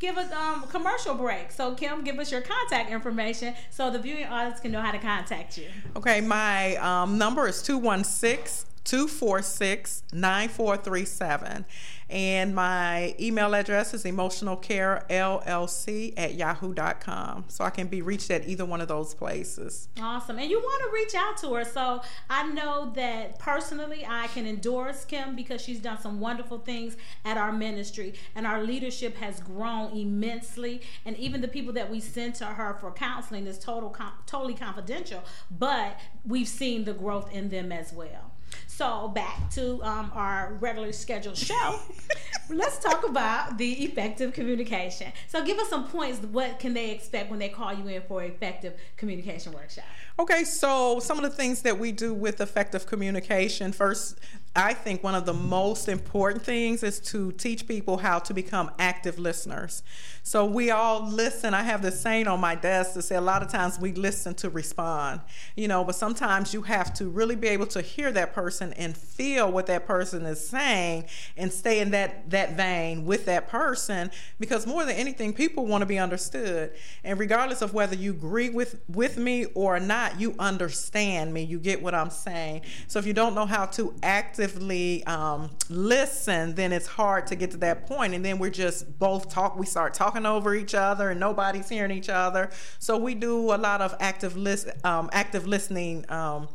[0.00, 1.52] Give us um, a commercial break.
[1.52, 4.98] So Kim, give us your contact information so the viewing audience can know how to
[4.98, 5.68] contact you.
[5.96, 11.64] Okay, my um, number is 216 246 9437.
[12.12, 17.44] And my email address is emotionalcarellc at yahoo.com.
[17.48, 19.88] So I can be reached at either one of those places.
[19.98, 20.38] Awesome.
[20.38, 21.64] And you want to reach out to her.
[21.64, 26.98] So I know that personally I can endorse Kim because she's done some wonderful things
[27.24, 30.82] at our ministry and our leadership has grown immensely.
[31.06, 33.96] And even the people that we send to her for counseling is total
[34.26, 38.32] totally confidential, but we've seen the growth in them as well.
[38.76, 41.78] So back to um, our regularly scheduled show.
[42.48, 45.12] Let's talk about the effective communication.
[45.28, 46.20] So give us some points.
[46.20, 49.84] What can they expect when they call you in for effective communication workshop?
[50.18, 54.18] Okay, so some of the things that we do with effective communication first,
[54.54, 58.70] I think one of the most important things is to teach people how to become
[58.78, 59.82] active listeners.
[60.22, 61.54] So we all listen.
[61.54, 64.34] I have this saying on my desk to say a lot of times we listen
[64.36, 65.22] to respond,
[65.56, 68.96] you know, but sometimes you have to really be able to hear that person and
[68.96, 74.10] feel what that person is saying and stay in that that vein with that person
[74.38, 76.72] because more than anything people want to be understood.
[77.02, 81.42] And regardless of whether you agree with with me or not, you understand me.
[81.42, 82.62] You get what I'm saying.
[82.86, 87.50] So if you don't know how to actively um, listen, then it's hard to get
[87.52, 88.14] to that point.
[88.14, 89.58] And then we're just both talk.
[89.58, 92.50] We start talking over each other, and nobody's hearing each other.
[92.78, 96.04] So we do a lot of active list, um, active listening.
[96.10, 96.48] Um,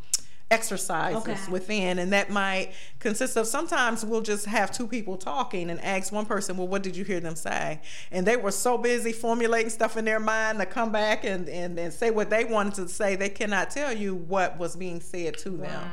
[0.49, 1.51] exercises Okay.
[1.51, 6.11] within and that might consist of sometimes we'll just have two people talking and ask
[6.13, 7.81] one person well what did you hear them say?
[8.11, 11.77] And they were so busy formulating stuff in their mind to come back and, and,
[11.77, 15.37] and say what they wanted to say they cannot tell you what was being said
[15.39, 15.89] to them.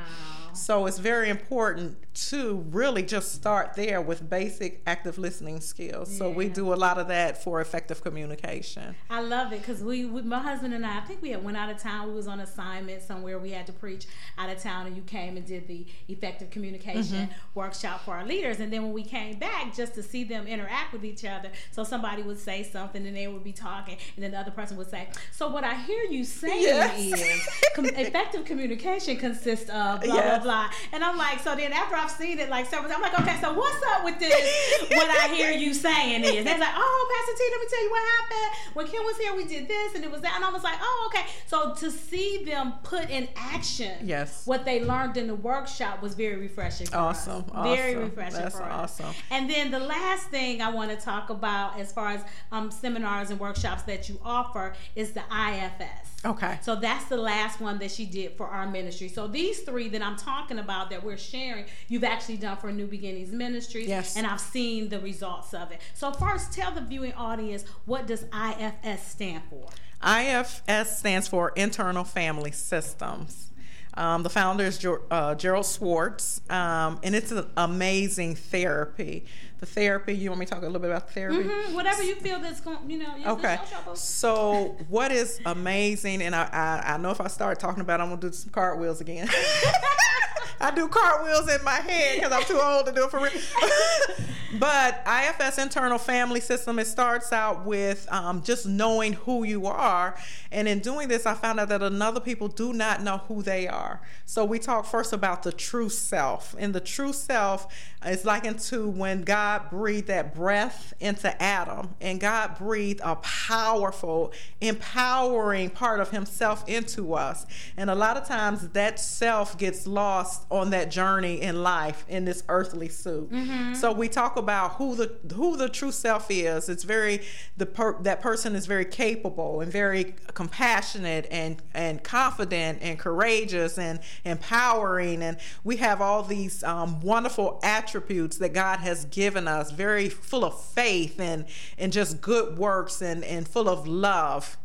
[0.53, 6.31] So it's very important to really just start there with basic active listening skills so
[6.31, 10.22] we do a lot of that for effective communication I love it because we, we,
[10.22, 12.09] my husband and I, I think we had went out of town.
[12.09, 13.38] We was on assignment somewhere.
[13.38, 14.07] We had to preach
[14.38, 17.33] out of town, and you came and did the effective communication mm-hmm.
[17.55, 18.61] workshop for our leaders.
[18.61, 21.85] And then when we came back, just to see them interact with each other, so
[21.85, 24.90] somebody would say something, and they would be talking, and then the other person would
[24.90, 26.98] say, "So what I hear you saying Yes.
[26.98, 30.42] is com- effective communication consists of blah Yes.
[30.42, 33.12] blah blah." And I'm like, so then after I've seen it like several, times, I'm
[33.12, 34.90] like, okay, so what's up with this?
[34.90, 37.90] what I hear you saying is, they're like, oh, Pastor T, let me tell you
[37.90, 38.75] what happened.
[38.75, 40.77] When Kim was here, we did this, and it was that, and I was like,
[40.83, 41.25] oh, okay.
[41.47, 44.47] So to see them put in action, Yes.
[44.47, 46.93] what they learned in the workshop was very refreshing.
[46.93, 49.01] Awesome, very refreshing That's for us.
[49.01, 49.14] awesome.
[49.31, 53.31] And then the last thing I want to talk about, as far as um, seminars
[53.31, 56.21] and workshops that you offer, is the IFS.
[56.27, 59.09] okay So that's the last one that she did for our ministry.
[59.09, 61.64] So these three that I'm talking about that we're sharing,
[61.95, 63.87] you've actually done for New Beginnings Ministries.
[63.87, 64.17] Yes.
[64.17, 65.81] And I've seen the results of it.
[65.95, 69.69] So first, tell the viewing audience what does IFS stand for?
[70.05, 73.53] IFS stands for Internal Family Systems.
[73.97, 79.25] Um, the founder is Ger- uh, Gerald Schwartz, um, and it's an amazing therapy.
[79.64, 81.38] The therapy, you want me to talk a little bit about therapy?
[81.42, 83.59] Mhm, Whatever you feel that's going, you know, Okay.
[83.94, 88.03] So what is amazing, and I, I, I know if I start talking about it,
[88.03, 89.27] I'm gonna do some cartwheels again.
[90.61, 93.33] I do cartwheels in my head because I'm too old to do it for real.
[94.59, 100.14] but IFS internal family system it starts out with um, just knowing who you are,
[100.53, 103.66] and in doing this, I found out that another people do not know who they
[103.66, 104.00] are.
[104.27, 107.66] So we talk first about the true self, and the true self
[108.07, 114.33] is likened to when God breathed that breath into Adam, and God breathed a powerful,
[114.61, 120.45] empowering part of Himself into us, and a lot of times that self gets lost
[120.51, 123.31] on that journey in life in this earthly suit.
[123.31, 123.75] Mm-hmm.
[123.75, 126.69] So we talk about who the who the true self is.
[126.69, 127.21] It's very
[127.57, 133.79] the per, that person is very capable and very compassionate and and confident and courageous
[133.79, 139.73] and empowering and we have all these um, wonderful attributes that God has given us.
[139.73, 141.44] Very full of faith and
[141.77, 144.57] and just good works and and full of love.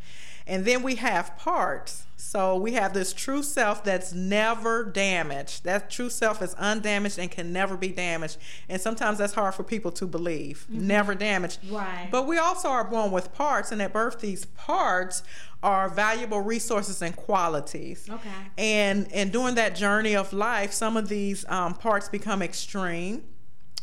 [0.45, 5.63] And then we have parts so we have this true self that's never damaged.
[5.63, 8.38] That true self is undamaged and can never be damaged.
[8.67, 10.67] And sometimes that's hard for people to believe.
[10.69, 10.86] Mm-hmm.
[10.86, 11.60] Never damaged.
[11.69, 12.10] Right.
[12.12, 15.23] But we also are born with parts, and at birth, these parts
[15.63, 18.08] are valuable resources and qualities.
[18.10, 18.29] Okay.
[18.58, 23.23] And and during that journey of life, some of these um, parts become extreme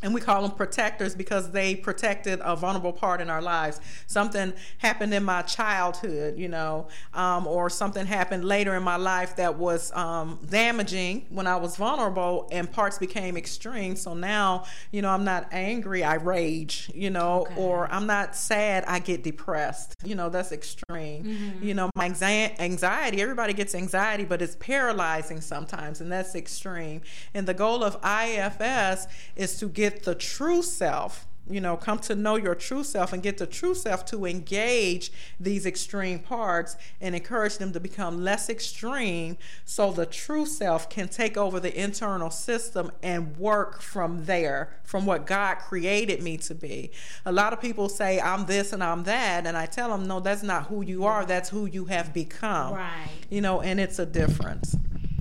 [0.06, 3.80] and we call them protectors because they protected a vulnerable part in our lives.
[4.06, 9.34] Something happened in my childhood, you know, um, or something happened later in my life
[9.34, 13.96] that was um, damaging when I was vulnerable, and parts became extreme.
[13.96, 17.56] So now, you know, I'm not angry, I rage, you know, okay.
[17.56, 19.92] or I'm not sad, I get depressed.
[20.04, 21.24] You know, that's extreme.
[21.24, 21.64] Mm-hmm.
[21.64, 27.00] You know, my anxiety, everybody gets anxiety, but it's paralyzing sometimes, and that's extreme.
[27.34, 31.98] And the goal of IFS is to get get the true self you know, come
[32.00, 36.76] to know your true self and get the true self to engage these extreme parts
[37.00, 41.80] and encourage them to become less extreme so the true self can take over the
[41.80, 46.90] internal system and work from there, from what God created me to be.
[47.24, 49.46] A lot of people say, I'm this and I'm that.
[49.46, 52.74] And I tell them, no, that's not who you are, that's who you have become.
[52.74, 53.08] Right.
[53.30, 54.76] You know, and it's a difference.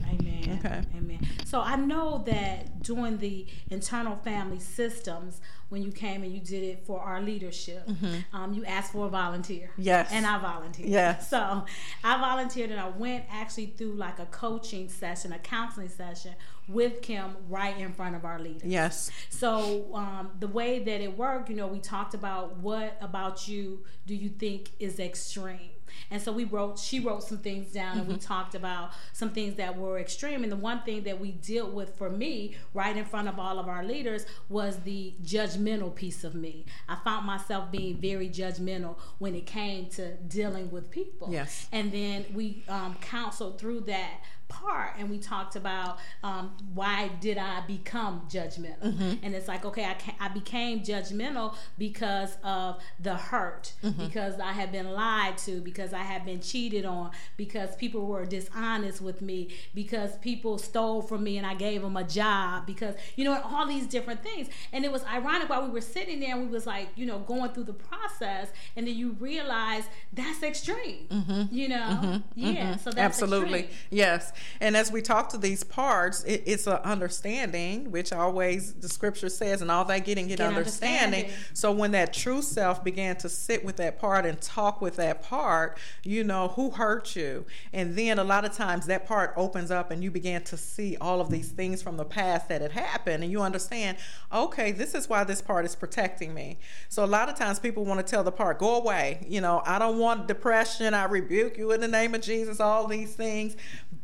[0.07, 0.59] Amen.
[0.59, 0.81] Okay.
[0.97, 1.27] Amen.
[1.45, 6.63] So I know that doing the internal family systems, when you came and you did
[6.63, 8.35] it for our leadership, mm-hmm.
[8.35, 9.71] um, you asked for a volunteer.
[9.77, 10.09] Yes.
[10.11, 10.89] And I volunteered.
[10.89, 11.29] Yes.
[11.29, 11.65] So
[12.03, 16.35] I volunteered and I went actually through like a coaching session, a counseling session
[16.67, 18.69] with Kim right in front of our leaders.
[18.69, 19.11] Yes.
[19.29, 23.83] So um, the way that it worked, you know, we talked about what about you
[24.05, 25.71] do you think is extreme?
[26.11, 27.99] And so we wrote, she wrote some things down mm-hmm.
[27.99, 28.25] and we mm-hmm.
[28.25, 30.43] talked about some things that were extreme.
[30.43, 33.59] And the one thing that we dealt with for me, right in front of all
[33.59, 36.65] of our leaders, was the judgmental piece of me.
[36.87, 41.29] I found myself being very judgmental when it came to dealing with people.
[41.31, 41.67] Yes.
[41.71, 47.37] And then we um, counseled through that part and we talked about um, why did
[47.37, 49.13] I become judgmental mm-hmm.
[49.23, 54.05] and it's like okay I, I became judgmental because of the hurt mm-hmm.
[54.05, 58.25] because I had been lied to because I had been cheated on because people were
[58.25, 62.95] dishonest with me because people stole from me and I gave them a job because
[63.15, 66.35] you know all these different things and it was ironic while we were sitting there
[66.35, 70.43] and we was like you know going through the process and then you realize that's
[70.43, 71.43] extreme mm-hmm.
[71.53, 72.17] you know mm-hmm.
[72.35, 72.79] yeah mm-hmm.
[72.79, 73.79] so that's absolutely extreme.
[73.89, 74.31] yes
[74.61, 79.29] and as we talk to these parts, it, it's an understanding, which always the scripture
[79.29, 81.21] says, and all that getting get, get understanding.
[81.21, 81.49] understanding.
[81.53, 85.21] So when that true self began to sit with that part and talk with that
[85.21, 87.45] part, you know, who hurt you?
[87.73, 90.97] And then a lot of times that part opens up and you begin to see
[90.99, 93.23] all of these things from the past that had happened.
[93.23, 93.97] And you understand,
[94.33, 96.57] okay, this is why this part is protecting me.
[96.89, 99.25] So a lot of times people want to tell the part, go away.
[99.27, 100.93] You know, I don't want depression.
[100.93, 103.55] I rebuke you in the name of Jesus, all these things.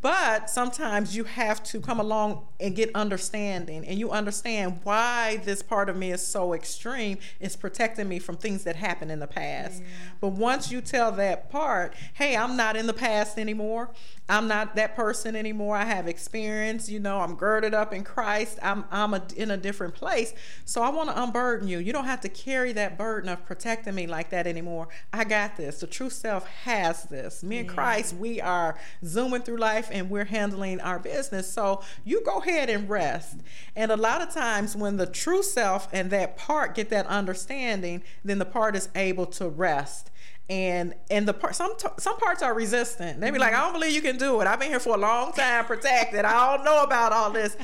[0.01, 5.61] But sometimes you have to come along and get understanding, and you understand why this
[5.61, 7.17] part of me is so extreme.
[7.39, 9.81] It's protecting me from things that happened in the past.
[9.81, 9.87] Yeah.
[10.19, 13.91] But once you tell that part, hey, I'm not in the past anymore.
[14.31, 15.75] I'm not that person anymore.
[15.75, 16.89] I have experience.
[16.89, 18.59] You know, I'm girded up in Christ.
[18.63, 20.33] I'm I'm a, in a different place.
[20.63, 21.79] So I want to unburden you.
[21.79, 24.87] You don't have to carry that burden of protecting me like that anymore.
[25.11, 25.81] I got this.
[25.81, 27.43] The true self has this.
[27.43, 27.73] Me and yeah.
[27.73, 31.51] Christ, we are zooming through life and we're handling our business.
[31.51, 33.35] So you go ahead and rest.
[33.75, 38.01] And a lot of times when the true self and that part get that understanding,
[38.23, 40.10] then the part is able to rest
[40.51, 43.21] and and the part some some parts are resistant.
[43.21, 44.47] They be like, I don't believe you can do it.
[44.47, 46.25] I've been here for a long time, protected.
[46.25, 47.55] I don't know about all this.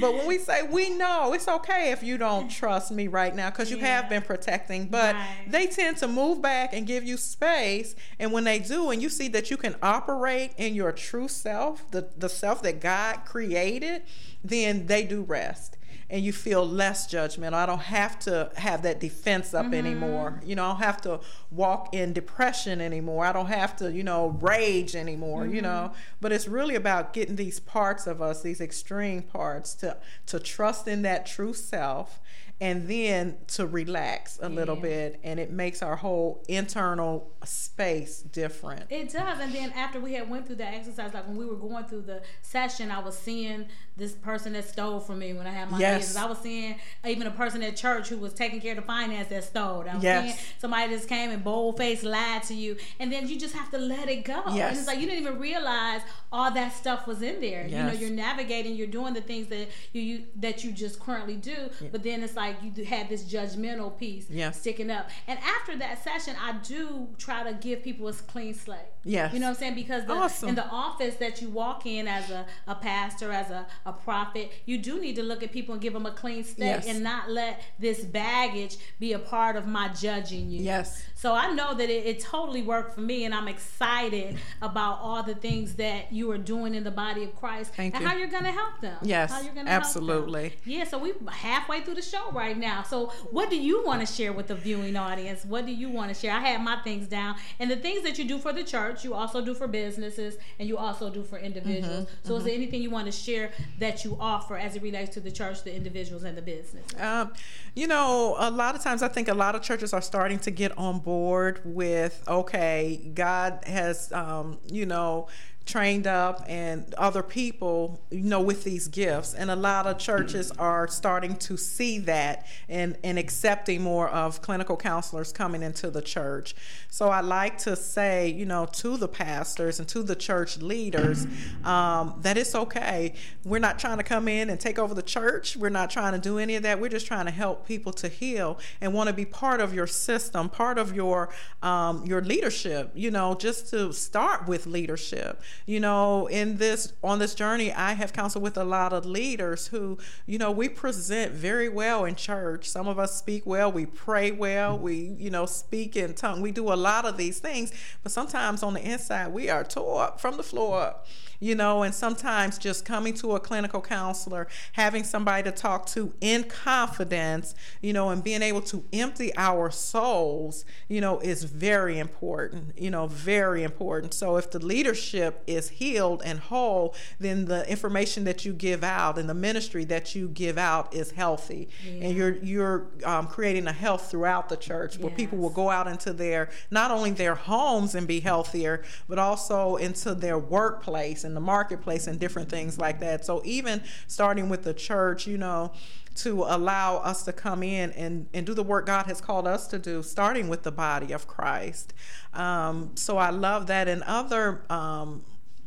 [0.00, 3.48] But when we say we know, it's okay if you don't trust me right now
[3.50, 3.86] because you yeah.
[3.86, 4.88] have been protecting.
[4.88, 5.46] But right.
[5.46, 7.94] they tend to move back and give you space.
[8.18, 11.88] And when they do, and you see that you can operate in your true self,
[11.92, 14.02] the the self that God created,
[14.42, 15.76] then they do rest
[16.12, 17.54] and you feel less judgment.
[17.54, 19.74] I don't have to have that defense up mm-hmm.
[19.74, 20.42] anymore.
[20.44, 23.24] You know, I don't have to walk in depression anymore.
[23.24, 25.54] I don't have to, you know, rage anymore, mm-hmm.
[25.54, 25.92] you know.
[26.20, 29.96] But it's really about getting these parts of us, these extreme parts to
[30.26, 32.20] to trust in that true self
[32.62, 34.54] and then to relax a yeah.
[34.54, 39.98] little bit and it makes our whole internal space different it does and then after
[39.98, 43.00] we had went through that exercise like when we were going through the session i
[43.00, 46.14] was seeing this person that stole from me when i had my yes.
[46.14, 49.28] i was seeing even a person at church who was taking care of the finance
[49.28, 50.24] that stole i was yes.
[50.24, 53.72] seeing somebody just came and bold face lied to you and then you just have
[53.72, 54.70] to let it go yes.
[54.70, 56.00] and it's like you didn't even realize
[56.30, 57.72] all that stuff was in there yes.
[57.72, 61.34] you know you're navigating you're doing the things that you, you that you just currently
[61.34, 61.88] do yeah.
[61.90, 64.60] but then it's like like you had this judgmental piece yes.
[64.60, 65.08] sticking up.
[65.26, 68.80] And after that session, I do try to give people a clean slate.
[69.04, 69.32] Yes.
[69.32, 69.74] You know what I'm saying?
[69.74, 70.50] Because the, awesome.
[70.50, 74.52] in the office that you walk in as a, a pastor, as a, a prophet,
[74.64, 76.86] you do need to look at people and give them a clean slate yes.
[76.86, 80.62] and not let this baggage be a part of my judging you.
[80.62, 81.02] Yes.
[81.14, 85.22] So I know that it, it totally worked for me, and I'm excited about all
[85.22, 88.08] the things that you are doing in the body of Christ Thank and you.
[88.08, 88.98] how you're going to help them.
[89.02, 89.30] Yes.
[89.30, 90.54] How you're going to Absolutely.
[90.64, 90.84] Yeah.
[90.84, 92.82] So we're halfway through the show right now.
[92.82, 95.44] So what do you want to share with the viewing audience?
[95.44, 96.32] What do you want to share?
[96.32, 99.04] I had my things down, and the things that you do for the church church,
[99.04, 102.04] you also do for businesses, and you also do for individuals.
[102.04, 102.38] Mm-hmm, so, mm-hmm.
[102.38, 105.30] is there anything you want to share that you offer as it relates to the
[105.30, 106.84] church, the individuals, and the business?
[106.98, 107.32] Um,
[107.74, 110.50] you know, a lot of times I think a lot of churches are starting to
[110.50, 115.28] get on board with okay, God has, um, you know,
[115.66, 119.34] trained up and other people you know with these gifts.
[119.34, 124.42] And a lot of churches are starting to see that and and accepting more of
[124.42, 126.54] clinical counselors coming into the church.
[126.88, 131.26] So i like to say you know to the pastors and to the church leaders
[131.64, 133.14] um, that it's okay.
[133.44, 135.56] We're not trying to come in and take over the church.
[135.56, 136.80] We're not trying to do any of that.
[136.80, 139.86] We're just trying to help people to heal and want to be part of your
[139.86, 141.30] system part of your
[141.62, 147.18] um, your leadership you know just to start with leadership you know, in this on
[147.18, 151.32] this journey, I have counseled with a lot of leaders who, you know, we present
[151.32, 152.68] very well in church.
[152.68, 154.84] Some of us speak well, we pray well, mm-hmm.
[154.84, 156.40] we, you know, speak in tongue.
[156.40, 157.72] We do a lot of these things,
[158.02, 161.06] but sometimes on the inside we are tore up from the floor up
[161.42, 166.14] you know, and sometimes just coming to a clinical counselor, having somebody to talk to
[166.20, 171.98] in confidence, you know, and being able to empty our souls, you know, is very
[171.98, 174.14] important, you know, very important.
[174.14, 179.18] So if the leadership is healed and whole, then the information that you give out
[179.18, 181.68] and the ministry that you give out is healthy.
[181.84, 182.06] Yeah.
[182.06, 185.16] And you're you're um, creating a health throughout the church where yes.
[185.16, 189.74] people will go out into their not only their homes and be healthier, but also
[189.74, 193.24] into their workplace and in the marketplace and different things like that.
[193.24, 195.72] So even starting with the church, you know,
[196.16, 199.66] to allow us to come in and, and do the work God has called us
[199.68, 201.94] to do, starting with the body of Christ.
[202.34, 203.88] Um, so I love that.
[203.88, 205.24] And other um,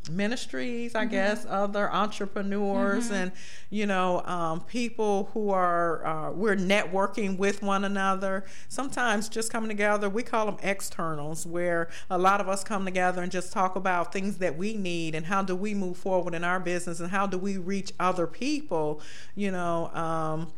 [0.10, 1.12] ministries, I mm-hmm.
[1.12, 3.14] guess, other entrepreneurs, mm-hmm.
[3.14, 3.32] and
[3.70, 8.45] you know, um, people who are uh, we're networking with one another.
[8.68, 13.22] Sometimes just coming together, we call them externals, where a lot of us come together
[13.22, 16.43] and just talk about things that we need and how do we move forward in
[16.43, 19.01] our business and how do we reach other people.
[19.36, 19.88] You know.
[19.93, 20.51] Um,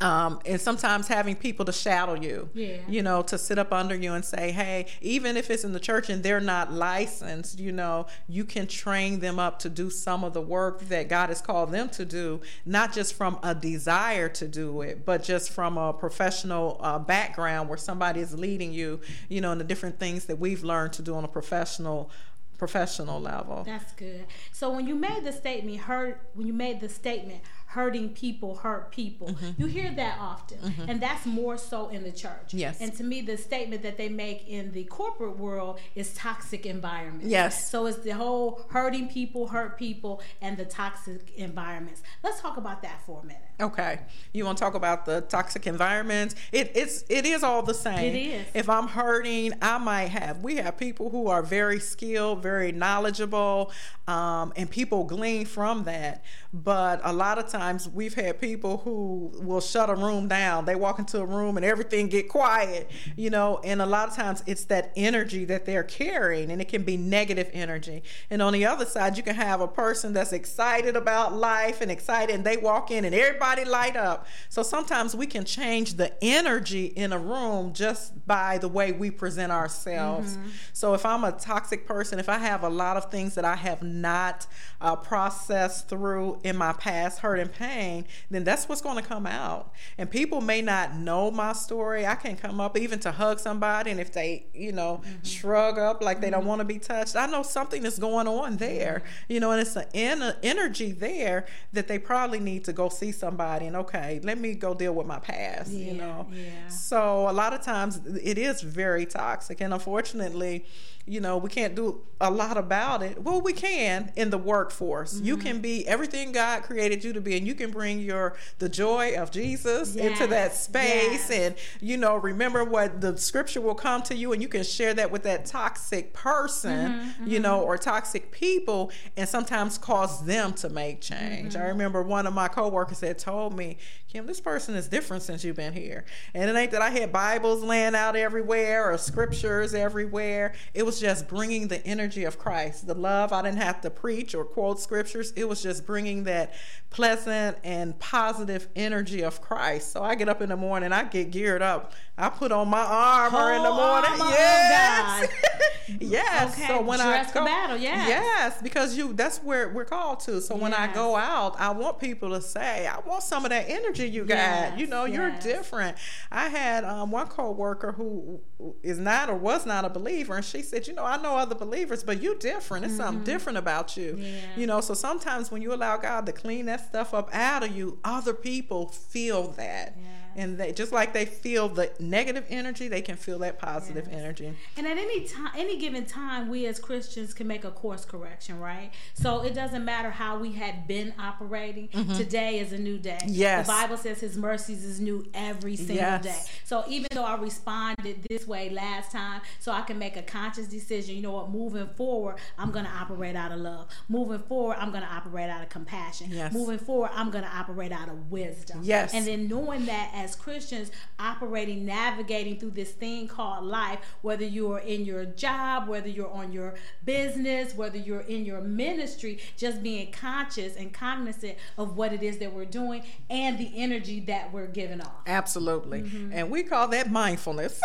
[0.00, 2.76] um, and sometimes having people to shadow you, yeah.
[2.88, 5.80] you know, to sit up under you and say, hey, even if it's in the
[5.80, 10.22] church and they're not licensed, you know, you can train them up to do some
[10.22, 14.28] of the work that God has called them to do, not just from a desire
[14.28, 19.00] to do it, but just from a professional uh, background where somebody is leading you,
[19.28, 22.10] you know, in the different things that we've learned to do on a professional
[22.58, 23.62] professional level.
[23.64, 24.26] That's good.
[24.52, 28.90] So when you made the statement, heard when you made the statement, hurting people hurt
[28.90, 29.28] people.
[29.28, 29.60] Mm-hmm.
[29.60, 30.88] You hear that often, mm-hmm.
[30.88, 32.54] and that's more so in the church.
[32.54, 32.80] Yes.
[32.80, 37.28] And to me, the statement that they make in the corporate world is toxic environment.
[37.28, 37.70] Yes.
[37.70, 42.02] So it's the whole hurting people hurt people and the toxic environments.
[42.22, 43.42] Let's talk about that for a minute.
[43.60, 43.98] Okay.
[44.32, 46.36] You want to talk about the toxic environments?
[46.52, 48.14] It it's it is all the same.
[48.14, 48.46] It is.
[48.54, 50.44] If I'm hurting, I might have.
[50.44, 53.72] We have people who are very skilled, very knowledgeable,
[54.06, 56.24] um, and people glean from that.
[56.52, 60.64] But a lot of times we've had people who will shut a room down.
[60.64, 63.60] They walk into a room and everything get quiet, you know.
[63.64, 66.96] And a lot of times it's that energy that they're carrying, and it can be
[66.96, 68.04] negative energy.
[68.30, 71.90] And on the other side, you can have a person that's excited about life and
[71.90, 74.26] excited, and they walk in and everybody everybody light up.
[74.48, 79.10] So sometimes we can change the energy in a room just by the way we
[79.10, 80.36] present ourselves.
[80.36, 80.48] Mm-hmm.
[80.72, 83.56] So if I'm a toxic person, if I have a lot of things that I
[83.56, 84.46] have not
[84.80, 89.26] uh, processed through in my past, hurt and pain, then that's what's going to come
[89.26, 89.72] out.
[89.96, 92.06] And people may not know my story.
[92.06, 95.24] I can come up even to hug somebody, and if they, you know, mm-hmm.
[95.24, 96.48] shrug up like they don't mm-hmm.
[96.48, 99.76] want to be touched, I know something is going on there, you know, and it's
[99.76, 104.38] an en- energy there that they probably need to go see somebody and, okay, let
[104.38, 106.26] me go deal with my past, yeah, you know.
[106.32, 106.68] Yeah.
[106.68, 109.60] So a lot of times it is very toxic.
[109.60, 110.64] And unfortunately,
[111.08, 113.22] you know, we can't do a lot about it.
[113.22, 115.14] Well, we can in the workforce.
[115.14, 115.24] Mm-hmm.
[115.24, 118.68] You can be everything God created you to be, and you can bring your the
[118.68, 120.04] joy of Jesus yes.
[120.04, 121.30] into that space, yes.
[121.30, 124.94] and you know, remember what the Scripture will come to you, and you can share
[124.94, 127.26] that with that toxic person, mm-hmm, mm-hmm.
[127.26, 131.54] you know, or toxic people, and sometimes cause them to make change.
[131.54, 131.68] I mm-hmm.
[131.68, 133.78] remember one of my coworkers had told me,
[134.08, 136.04] Kim, this person is different since you've been here,
[136.34, 140.54] and it ain't that I had Bibles laying out everywhere or scriptures everywhere.
[140.74, 143.32] It was just bringing the energy of Christ, the love.
[143.32, 145.32] I didn't have to preach or quote scriptures.
[145.36, 146.54] It was just bringing that
[146.90, 149.92] pleasant and positive energy of Christ.
[149.92, 151.92] So I get up in the morning, I get geared up.
[152.18, 154.10] I put on my armor oh, in the morning.
[154.18, 155.28] Yes.
[156.00, 156.52] yes.
[156.52, 156.66] Okay.
[156.66, 158.08] So when Dress I go, battle, yes.
[158.08, 160.40] yes, because you that's where we're called to.
[160.40, 160.62] So yes.
[160.62, 164.08] when I go out, I want people to say, I want some of that energy
[164.08, 164.34] you got.
[164.34, 164.80] Yes.
[164.80, 165.96] You know, you're different.
[166.32, 168.40] I had um, one coworker who
[168.82, 171.54] is not or was not a believer, and she said, you know, I know other
[171.54, 172.84] believers, but you different.
[172.84, 173.02] It's mm-hmm.
[173.02, 174.20] something different about you.
[174.56, 177.76] You know, so sometimes when you allow God to clean that stuff up out of
[177.76, 179.96] you, other people feel that.
[180.36, 184.16] And they just like they feel the negative energy they can feel that positive yes.
[184.16, 184.54] energy.
[184.76, 188.58] And at any time any given time we as christians can make a course correction
[188.58, 188.90] right?
[189.14, 192.14] So it doesn't matter how we had been operating mm-hmm.
[192.14, 193.18] today is a new day.
[193.26, 193.66] Yes.
[193.66, 196.22] The bible says his mercies is new every single yes.
[196.22, 196.52] day.
[196.64, 200.66] So even though i responded this way last time so i can make a conscious
[200.66, 203.88] decision you know what moving forward i'm going to operate out of love.
[204.08, 206.30] Moving forward i'm going to operate out of compassion.
[206.30, 206.52] Yes.
[206.52, 208.80] moving forward i'm going to operate out of wisdom.
[208.82, 209.14] Yes.
[209.14, 214.78] And then knowing that as Christians operating, navigating through this thing called life, whether you're
[214.78, 220.10] in your job, whether you're on your business, whether you're in your ministry, just being
[220.12, 224.66] conscious and cognizant of what it is that we're doing and the energy that we're
[224.66, 225.12] giving off.
[225.26, 226.02] Absolutely.
[226.02, 226.32] Mm-hmm.
[226.32, 227.80] And we call that mindfulness.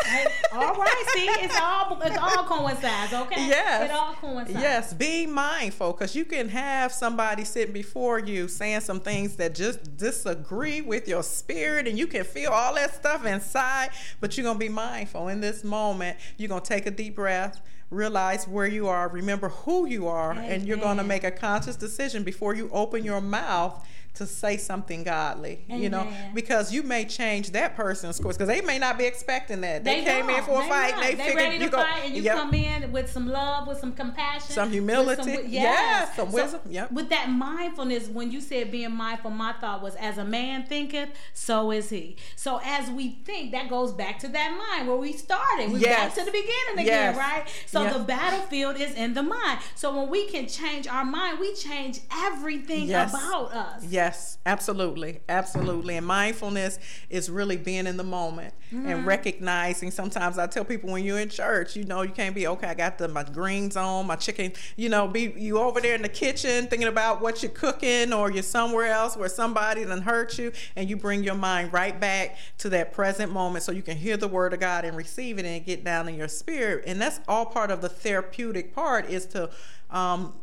[0.53, 3.47] all right, see, it's all it's all coincides, okay?
[3.47, 3.89] Yes.
[3.89, 4.59] It all coincides.
[4.59, 9.55] Yes, be mindful because you can have somebody sitting before you saying some things that
[9.55, 14.43] just disagree with your spirit and you can feel all that stuff inside, but you're
[14.43, 16.17] going to be mindful in this moment.
[16.37, 20.31] You're going to take a deep breath, realize where you are, remember who you are,
[20.31, 20.51] Amen.
[20.51, 24.57] and you're going to make a conscious decision before you open your mouth to say
[24.57, 25.81] something godly, Amen.
[25.81, 29.61] you know, because you may change that person's course because they may not be expecting
[29.61, 29.83] that.
[29.83, 31.01] They, they came in for a fight, not.
[31.01, 32.37] they, they ready to go, fight, and you yep.
[32.37, 35.51] come in with some love, with some compassion, some humility, some, yes.
[35.51, 36.61] yeah, some wisdom.
[36.63, 36.91] So, yep.
[36.91, 41.09] With that mindfulness, when you said being mindful, my thought was, as a man thinketh,
[41.33, 42.15] so is he.
[42.35, 45.71] So as we think, that goes back to that mind where we started.
[45.71, 45.97] We yes.
[45.97, 47.17] back to the beginning again, yes.
[47.17, 47.45] right?
[47.65, 47.93] So yes.
[47.93, 49.59] the battlefield is in the mind.
[49.73, 53.83] So when we can change our mind, we change everything about us.
[53.85, 54.02] Yes.
[54.03, 55.21] Yes, absolutely.
[55.29, 55.95] Absolutely.
[55.95, 56.77] And mindfulness
[57.09, 58.85] is really being in the moment mm-hmm.
[58.85, 59.91] and recognizing.
[59.91, 62.73] Sometimes I tell people when you're in church, you know, you can't be, okay, I
[62.73, 66.09] got the, my greens on, my chicken, you know, be you over there in the
[66.09, 70.51] kitchen thinking about what you're cooking or you're somewhere else where somebody done hurt you
[70.75, 74.17] and you bring your mind right back to that present moment so you can hear
[74.17, 76.83] the word of God and receive it and get down in your spirit.
[76.87, 79.49] And that's all part of the therapeutic part is to
[79.89, 80.33] um,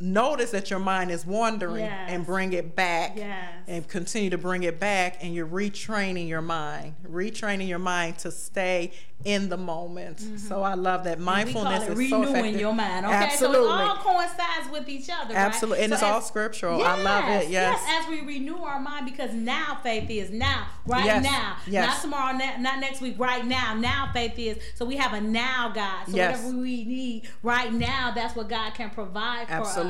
[0.00, 2.10] notice that your mind is wandering yes.
[2.10, 3.52] and bring it back yes.
[3.66, 8.30] and continue to bring it back and you're retraining your mind retraining your mind to
[8.30, 8.92] stay
[9.24, 10.18] in the moment.
[10.18, 10.36] Mm-hmm.
[10.36, 12.60] So I love that mindfulness is renewing so effective.
[12.60, 13.04] your mind.
[13.04, 13.66] Okay, Absolutely.
[13.66, 15.34] so it all coincides with each other.
[15.34, 15.84] Absolutely, right?
[15.84, 16.78] and so it's as, all scriptural.
[16.78, 17.50] Yes, I love it.
[17.50, 17.80] Yes.
[17.82, 21.86] yes, as we renew our mind, because now faith is now, right now, yes.
[21.86, 23.74] not tomorrow, not next week, right now.
[23.74, 24.58] Now faith is.
[24.74, 26.06] So we have a now God.
[26.06, 29.89] So whatever we need right now, that's what God can provide for Absolutely.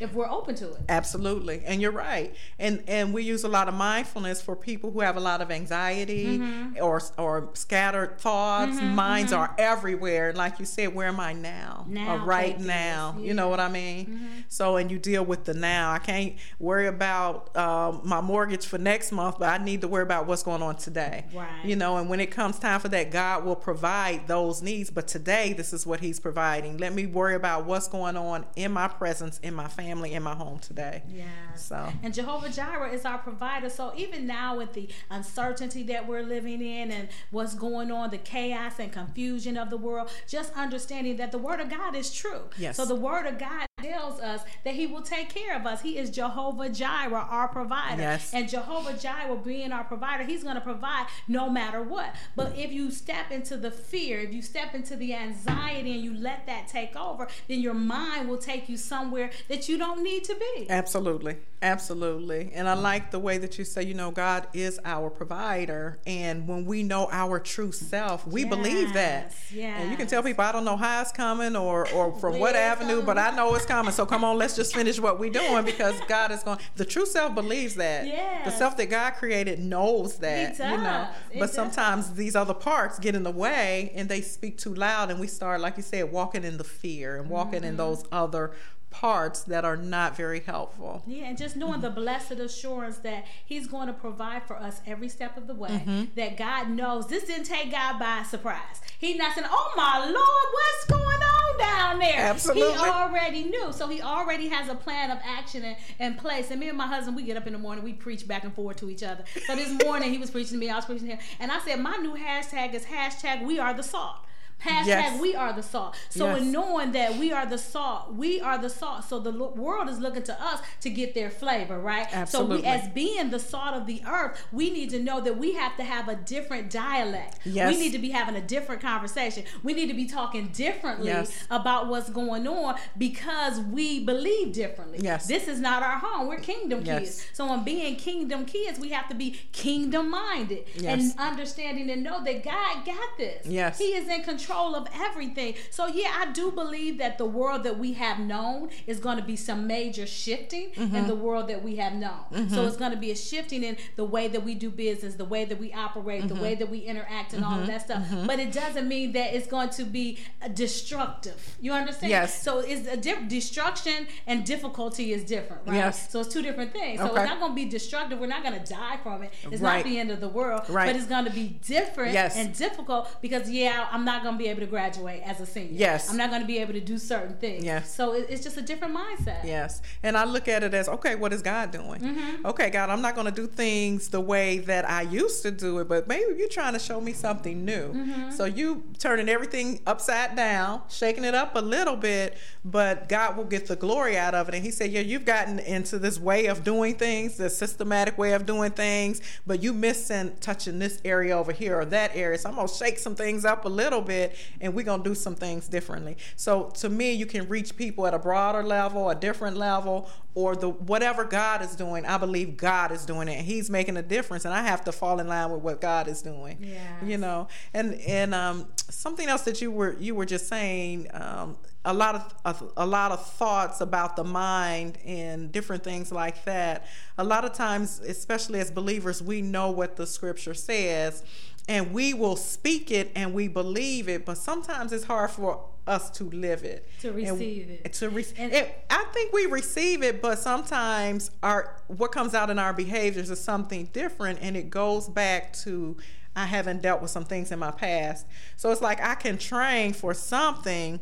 [0.00, 0.80] if we're open to it.
[0.88, 2.34] Absolutely, and you're right.
[2.58, 5.50] And and we use a lot of mindfulness for people who have a lot of
[5.50, 6.82] anxiety mm-hmm.
[6.82, 9.42] or or scattered thoughts mm-hmm, minds mm-hmm.
[9.42, 10.32] are everywhere.
[10.32, 11.84] Like you said, where am I now?
[11.88, 13.16] Now, or right now.
[13.18, 13.26] Yeah.
[13.26, 14.06] You know what I mean?
[14.06, 14.26] Mm-hmm.
[14.48, 15.92] So, and you deal with the now.
[15.92, 20.02] I can't worry about um, my mortgage for next month, but I need to worry
[20.02, 21.24] about what's going on today.
[21.34, 21.64] Right.
[21.64, 24.90] You know, and when it comes time for that, God will provide those needs.
[24.90, 26.78] But today, this is what He's providing.
[26.78, 28.88] Let me worry about what's going on in my
[29.36, 31.02] presence, in my family, in my home today.
[31.08, 31.24] Yeah.
[31.54, 31.88] So.
[32.02, 33.68] And Jehovah Jireh is our provider.
[33.68, 38.18] So even now with the uncertainty that we're living in and what's going on, the
[38.18, 42.12] chaos chaos and confusion of the world, just understanding that the word of God is
[42.12, 42.42] true.
[42.58, 42.76] Yes.
[42.76, 45.82] So the word of God tells us that he will take care of us.
[45.82, 48.00] He is Jehovah Jireh, our provider.
[48.00, 48.32] Yes.
[48.32, 52.14] And Jehovah Jireh being our provider, he's going to provide no matter what.
[52.34, 56.14] But if you step into the fear, if you step into the anxiety and you
[56.14, 60.24] let that take over, then your mind will take you somewhere that you don't need
[60.24, 60.70] to be.
[60.70, 61.36] Absolutely.
[61.60, 62.52] Absolutely.
[62.54, 65.98] And I like the way that you say, you know, God is our provider.
[66.06, 69.34] And when we know our true self, we believe that.
[69.52, 72.38] Yes, And you can tell people, I don't know how it's coming or, or from
[72.38, 75.64] what avenue, but I know it's So come on, let's just finish what we're doing
[75.64, 76.58] because God is going.
[76.76, 78.06] The true self believes that.
[78.06, 78.44] Yeah.
[78.44, 80.58] The self that God created knows that.
[80.58, 81.08] You know.
[81.32, 81.54] It But does.
[81.54, 85.26] sometimes these other parts get in the way and they speak too loud, and we
[85.26, 87.64] start, like you said, walking in the fear and walking Mm-hmm.
[87.64, 88.52] in those other
[89.00, 91.02] parts that are not very helpful.
[91.06, 95.10] Yeah, and just knowing the blessed assurance that He's going to provide for us every
[95.10, 95.68] step of the way.
[95.68, 96.04] Mm-hmm.
[96.14, 98.80] That God knows this didn't take God by surprise.
[98.98, 102.72] He's not saying, "Oh my Lord, what's going on down there?" Absolutely.
[102.72, 106.50] He already knew, so He already has a plan of action in, in place.
[106.50, 108.54] And me and my husband, we get up in the morning, we preach back and
[108.54, 109.24] forth to each other.
[109.46, 111.60] So this morning he was preaching to me, I was preaching to him, and I
[111.60, 114.16] said, "My new hashtag is hashtag We Are the Salt."
[114.64, 115.20] Hashtag Yes.
[115.20, 115.94] we are the salt.
[116.08, 116.40] So Yes.
[116.40, 119.04] in knowing that we are the salt, we are the salt.
[119.04, 122.06] So the world is looking to us to get their flavor, right?
[122.12, 122.56] Absolutely.
[122.58, 125.52] So we, as being the salt of the earth, we need to know that we
[125.52, 127.38] have to have a different dialect.
[127.44, 127.72] Yes.
[127.74, 129.44] We need to be having a different conversation.
[129.62, 131.30] We need to be talking differently Yes.
[131.50, 134.98] about what's going on because we believe differently.
[135.02, 135.26] Yes.
[135.26, 136.28] This is not our home.
[136.28, 137.00] We're kingdom Yes.
[137.00, 137.26] kids.
[137.34, 141.12] So in being kingdom kids, we have to be kingdom minded Yes.
[141.12, 143.46] and understanding and know that God got this.
[143.46, 143.78] Yes.
[143.78, 145.54] He is in control of everything.
[145.70, 149.22] So yeah, I do believe that the world that we have known is going to
[149.24, 150.94] be some major shifting Mm-hmm.
[150.96, 152.48] in the world that we have known.
[152.50, 155.24] So it's going to be a shifting in the way that we do business, the
[155.24, 156.34] way that we operate, Mm-hmm.
[156.34, 158.02] the way that we interact, and all of that stuff.
[158.26, 161.56] But it doesn't mean that it's going to be uh, destructive.
[161.60, 162.10] You understand?
[162.10, 162.42] Yes.
[162.42, 165.76] So it's a diff- destruction and difficulty is different, right?
[165.76, 166.10] Yes.
[166.10, 167.00] So it's two different things.
[167.00, 167.22] So Okay.
[167.22, 168.18] it's not going to be destructive.
[168.18, 169.32] We're not going to die from it.
[169.50, 169.78] It's Right.
[169.78, 170.62] not the end of the world.
[170.68, 170.86] Right.
[170.86, 172.36] But it's going to be different Yes.
[172.36, 175.72] and difficult because yeah, I'm not going to be able to graduate as a senior.
[175.72, 176.10] Yes.
[176.10, 177.64] I'm not going to be able to do certain things.
[177.64, 177.94] Yes.
[177.94, 179.44] So it, it's just a different mindset.
[179.44, 179.82] Yes.
[180.02, 182.00] And I look at it as okay, what is God doing?
[182.00, 182.46] Mm-hmm.
[182.46, 185.78] Okay, God, I'm not going to do things the way that I used to do
[185.78, 187.92] it, but maybe you're trying to show me something new.
[187.92, 188.30] Mm-hmm.
[188.30, 193.44] So you turning everything upside down, shaking it up a little bit, but God will
[193.44, 194.54] get the glory out of it.
[194.54, 198.32] And He said, Yeah, you've gotten into this way of doing things, this systematic way
[198.32, 202.38] of doing things, but you missing touching this area over here or that area.
[202.38, 204.25] So I'm going to shake some things up a little bit
[204.60, 206.16] and we're going to do some things differently.
[206.36, 210.54] So to me, you can reach people at a broader level, a different level, or
[210.54, 212.04] the whatever God is doing.
[212.04, 213.42] I believe God is doing it.
[213.44, 216.22] He's making a difference, and I have to fall in line with what God is
[216.22, 216.58] doing.
[216.60, 217.02] Yes.
[217.04, 221.08] You know, and and um, something else that you were you were just saying.
[221.12, 221.56] Um,
[221.86, 226.44] a lot of a, a lot of thoughts about the mind and different things like
[226.44, 226.84] that.
[227.16, 231.22] A lot of times, especially as believers, we know what the scripture says,
[231.68, 234.24] and we will speak it and we believe it.
[234.24, 237.92] But sometimes it's hard for us to live it To And- receive it.
[237.94, 242.50] to re- And- it, I think we receive it, but sometimes our what comes out
[242.50, 245.96] in our behaviors is something different, and it goes back to
[246.34, 248.26] I haven't dealt with some things in my past.
[248.56, 251.00] So it's like I can train for something,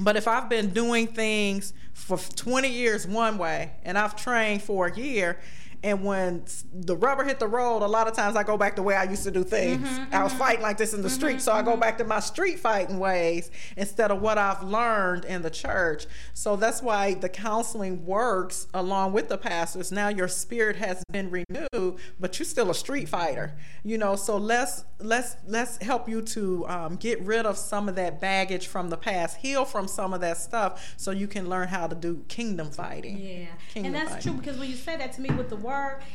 [0.00, 4.86] but if I've been doing things for 20 years one way, and I've trained for
[4.86, 5.38] a year.
[5.82, 8.82] And when the rubber hit the road, a lot of times I go back the
[8.82, 9.88] way I used to do things.
[9.88, 10.38] Mm-hmm, I was mm-hmm.
[10.38, 12.98] fighting like this in the mm-hmm, street, so I go back to my street fighting
[12.98, 16.06] ways instead of what I've learned in the church.
[16.34, 19.90] So that's why the counseling works along with the pastors.
[19.90, 23.56] Now your spirit has been renewed, but you're still a street fighter.
[23.82, 27.94] You know, so let's let's let's help you to um, get rid of some of
[27.94, 31.68] that baggage from the past, heal from some of that stuff, so you can learn
[31.68, 33.18] how to do kingdom fighting.
[33.18, 34.32] Yeah, Kingdom and that's fighting.
[34.32, 35.69] true because when you say that to me with the word,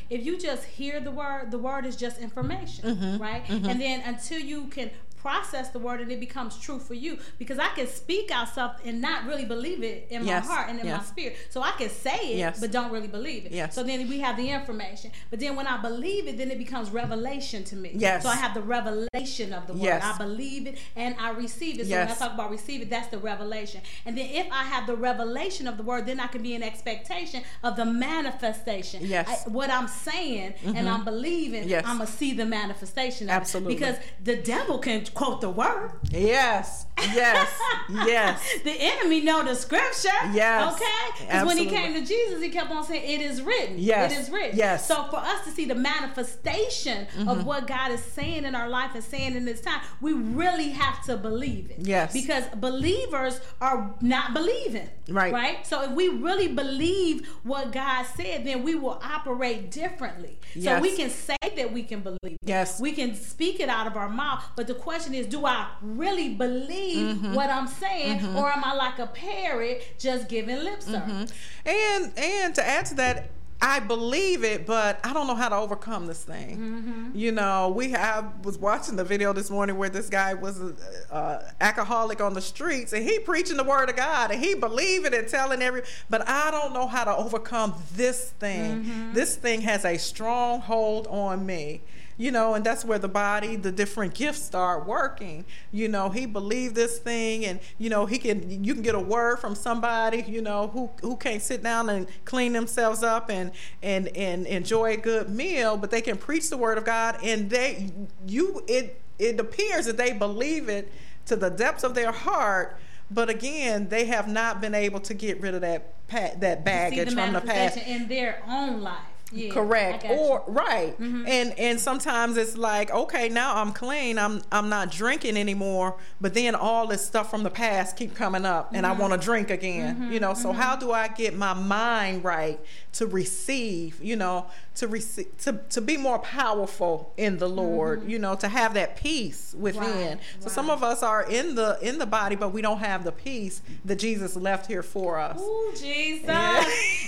[0.09, 3.21] if you just hear the word, the word is just information, Mm-hmm.
[3.21, 3.43] right?
[3.49, 4.89] And then until you can
[5.29, 8.73] process the word and it becomes true for you, because I can speak out stuff
[8.85, 11.35] and not really believe it in Yes, my heart and in my spirit.
[11.49, 12.59] So I can say it, Yes.
[12.59, 13.51] but don't really believe it.
[13.51, 13.73] Yes.
[13.73, 16.91] So then we have the information, but then when I believe it, then it becomes
[16.91, 17.91] revelation to me.
[17.95, 18.21] Yes.
[18.23, 19.81] So I have the revelation of the word.
[19.83, 20.03] Yes.
[20.03, 21.85] I believe it and I receive it.
[21.85, 22.07] So Yes.
[22.09, 23.81] when I talk about receive it, that's the revelation.
[24.05, 26.61] And then if I have the revelation of the word, then I can be in
[26.61, 28.99] expectation of the manifestation.
[29.03, 29.27] Yes.
[29.27, 29.49] Mm-hmm.
[29.49, 31.83] I- what I'm saying and I'm believing, Yes.
[31.87, 33.27] I'm gonna see the manifestation.
[33.29, 33.37] Of it.
[33.41, 33.73] Absolutely.
[33.75, 35.91] Because the devil can quote the word.
[36.11, 37.49] Yes, yes,
[37.89, 38.41] yes.
[38.63, 40.09] the enemy know the scripture.
[40.33, 41.25] Yes, Okay.
[41.25, 44.19] Because when he came to Jesus, he kept on saying, "It is written." Yes, It
[44.19, 44.57] is written.
[44.57, 44.87] yes.
[44.87, 47.27] So for us to see the manifestation Mm-hmm.
[47.29, 50.69] of what God is saying in our life and saying in this time, we really
[50.69, 51.77] have to believe it.
[51.79, 52.11] Yes.
[52.13, 54.89] Because believers are not believing.
[55.07, 55.31] Right.
[55.33, 55.65] Right.
[55.67, 60.39] So if we really believe what God said, then we will operate differently.
[60.59, 62.37] So we can say that we can believe.
[62.43, 62.79] Yes.
[62.81, 66.29] We can speak it out of our mouth, but the question is, do I really
[66.33, 67.33] believe Mm-hmm.
[67.33, 71.31] what I'm saying, or am I like a parrot just giving lip service?
[71.65, 73.29] And and to add to that,
[73.61, 76.57] I believe it, but I don't know how to overcome this thing.
[76.57, 77.17] Mm-hmm.
[77.17, 80.73] You know, we have was watching the video this morning where this guy was a,
[81.11, 85.13] uh alcoholic on the streets, and he preaching the word of God, and he believing
[85.13, 85.83] and telling every.
[86.09, 88.83] But I don't know how to overcome this thing.
[88.83, 89.13] Mm-hmm.
[89.13, 91.81] This thing has a strong hold on me.
[92.17, 95.43] You know, and that's where the body, the different gifts start working.
[95.71, 98.63] You know, he believed this thing, and you know, he can.
[98.63, 102.07] You can get a word from somebody, you know, who who can't sit down and
[102.23, 103.51] clean themselves up and
[103.83, 107.49] and and enjoy a good meal, but they can preach the word of God, and
[107.49, 107.91] they
[108.25, 110.91] you it it appears that they believe it
[111.25, 112.77] to the depths of their heart.
[113.11, 117.09] But again, they have not been able to get rid of that pa- that baggage
[117.09, 117.77] the from the past.
[117.77, 119.14] in their own life.
[119.31, 120.03] Yeah, Correct.
[120.03, 120.17] Got you.
[120.17, 120.31] Mm-hmm.
[120.31, 120.99] Or right.
[120.99, 124.19] And and sometimes it's like, okay, now I'm clean.
[124.19, 128.45] I'm I'm not drinking anymore, but then all this stuff from the past keep coming
[128.45, 128.97] up and Mm-hmm.
[128.97, 130.11] I want to drink again.
[130.11, 132.59] You know, so how do I get my mind right
[132.93, 134.45] to receive, you know,
[134.75, 138.95] to receive to to be more powerful in the Lord, you know, to have that
[138.95, 140.17] peace within.
[140.19, 140.41] Mm-hmm.
[140.41, 143.11] So some of us are in the in the body but we don't have the
[143.11, 145.41] peace that Jesus left here for us.
[145.41, 146.27] Ooh, Jesus.
[146.27, 146.63] Yeah.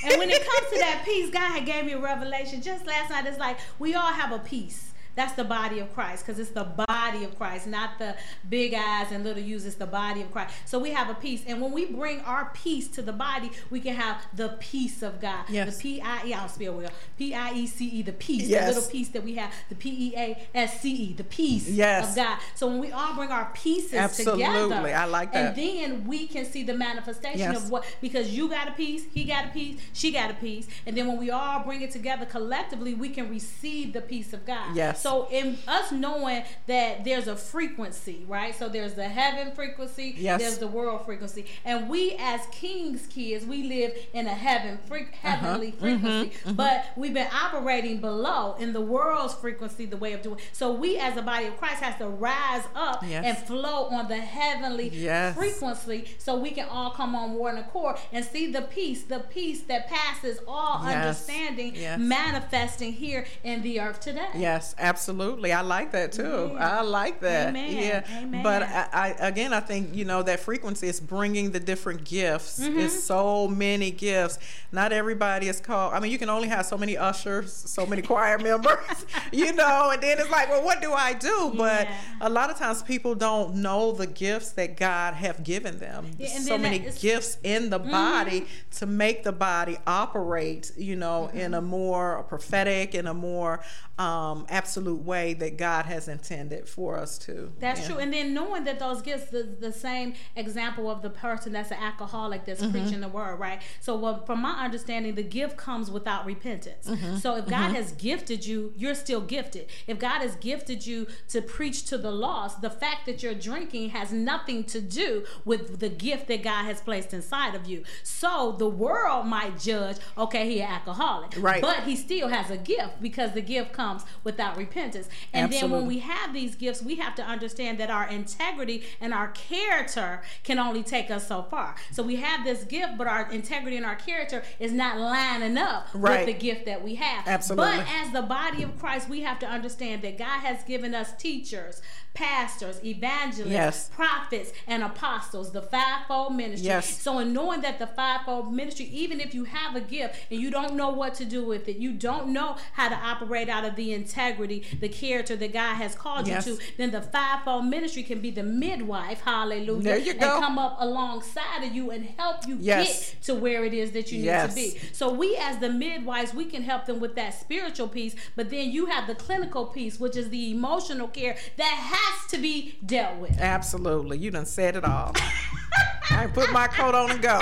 [0.06, 3.10] and when it comes to that peace, God had gave me a revelation just last
[3.10, 3.26] night.
[3.26, 4.87] It's like we all have a peace.
[5.18, 8.16] That's the body of Christ because it's the body of Christ, not the
[8.48, 9.66] big eyes and little U's.
[9.66, 10.54] It's the body of Christ.
[10.66, 11.44] So we have a piece.
[11.48, 15.20] And when we bring our piece to the body, we can have the peace of
[15.20, 15.46] God.
[15.50, 15.76] Yes.
[15.76, 16.92] The P I E, I don't spell well.
[17.18, 18.70] P I E C E, the piece, Yes.
[18.70, 19.52] the little piece that we have.
[19.70, 22.10] The P E A S C E, the peace Yes.
[22.12, 22.38] of God.
[22.54, 24.44] So when we all bring our pieces Absolutely.
[24.46, 25.48] together, I like that.
[25.48, 27.58] And then we can see the manifestation Yes.
[27.64, 30.68] of what because you got a piece, he got a piece, she got a piece,
[30.86, 34.46] and then when we all bring it together collectively, we can receive the peace of
[34.46, 34.76] God.
[34.76, 35.02] Yes.
[35.02, 38.54] So in us knowing that there's a frequency, right?
[38.56, 40.42] So there's the heaven frequency, Yes.
[40.42, 45.12] there's the world frequency, and we as kings kids, we live in a heaven fre-
[45.22, 45.80] heavenly Mm-hmm.
[45.80, 50.40] frequency, but we've been operating below in the world's frequency, the way of doing.
[50.54, 53.24] So we as a body of Christ has to rise up Yes.
[53.26, 55.36] and flow on the heavenly Yes.
[55.36, 59.20] frequency so we can all come on war one accord and see the peace, the
[59.22, 64.28] peace that passes all understanding manifesting here in the earth today.
[64.36, 64.97] Yes, absolutely.
[65.00, 66.56] I like that too.
[66.58, 67.50] I like that.
[67.50, 67.72] Amen.
[67.78, 68.04] Yeah.
[68.20, 68.44] Amen.
[68.44, 72.60] But I, I again, I think you know that frequency is bringing the different gifts.
[72.60, 72.80] Mm-hmm.
[72.80, 74.40] It's so many gifts.
[74.72, 75.94] Not everybody is called.
[75.94, 79.92] I mean, you can only have so many ushers, so many choir members, you know.
[79.92, 81.54] And then it's like, well, what do I do?
[81.56, 81.98] But Yeah.
[82.22, 86.12] a lot of times people don't know the gifts that God have given them.
[86.18, 88.46] Yeah, so many that gifts in the body
[88.78, 93.62] to make the body operate, you know, in a more prophetic and a more
[93.98, 97.52] um, absolute way that God has intended for us to.
[97.60, 97.88] That's Yeah.
[97.88, 97.98] true.
[97.98, 101.78] And then knowing that those gifts, the, the same example of the person that's an
[101.82, 102.72] alcoholic that's Mm-hmm.
[102.72, 103.62] preaching the word, right?
[103.80, 106.88] So, well, from my understanding, the gift comes without repentance.
[106.88, 107.18] Mm-hmm.
[107.18, 109.68] So, if God has gifted you, you're still gifted.
[109.88, 113.90] If God has gifted you to preach to the lost, the fact that you're drinking
[113.92, 117.84] has nothing to do with the gift that God has placed inside of you.
[118.04, 121.34] So, the world might judge, okay, he an alcoholic.
[121.38, 121.62] Right.
[121.62, 123.87] But he still has a gift because the gift comes
[124.24, 125.08] without repentance.
[125.34, 129.14] And then when we have these gifts, we have to understand that our integrity and
[129.14, 131.76] our character can only take us so far.
[131.92, 135.88] So we have this gift, but our integrity and our character is not lining up
[135.94, 136.26] Right.
[136.26, 137.28] with the gift that we have.
[137.28, 137.78] Absolutely.
[137.78, 141.14] But as the body of Christ, we have to understand that God has given us
[141.18, 141.82] teachers,
[142.18, 143.90] pastors, evangelists, Yes.
[143.96, 146.68] prophets, and apostles, the fivefold ministry.
[146.68, 147.00] Yes.
[147.02, 150.50] So in knowing that the fivefold ministry, even if you have a gift and you
[150.50, 153.76] don't know what to do with it, you don't know how to operate out of
[153.76, 156.48] the integrity, the character that God has called Yes.
[156.48, 160.34] you to, then the fivefold ministry can be the midwife, hallelujah, There you go.
[160.34, 163.12] and come up alongside of you and help you Yes.
[163.12, 164.56] get to where it is that you Yes.
[164.56, 164.90] need to be.
[164.92, 168.72] So we as the midwives, we can help them with that spiritual piece, but then
[168.72, 173.18] you have the clinical piece, which is the emotional care that has to be dealt
[173.18, 173.40] with.
[173.40, 174.18] Absolutely.
[174.18, 175.14] You done said it all.
[176.10, 177.40] I put my coat on and go.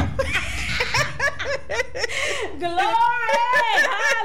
[2.60, 2.84] Glory!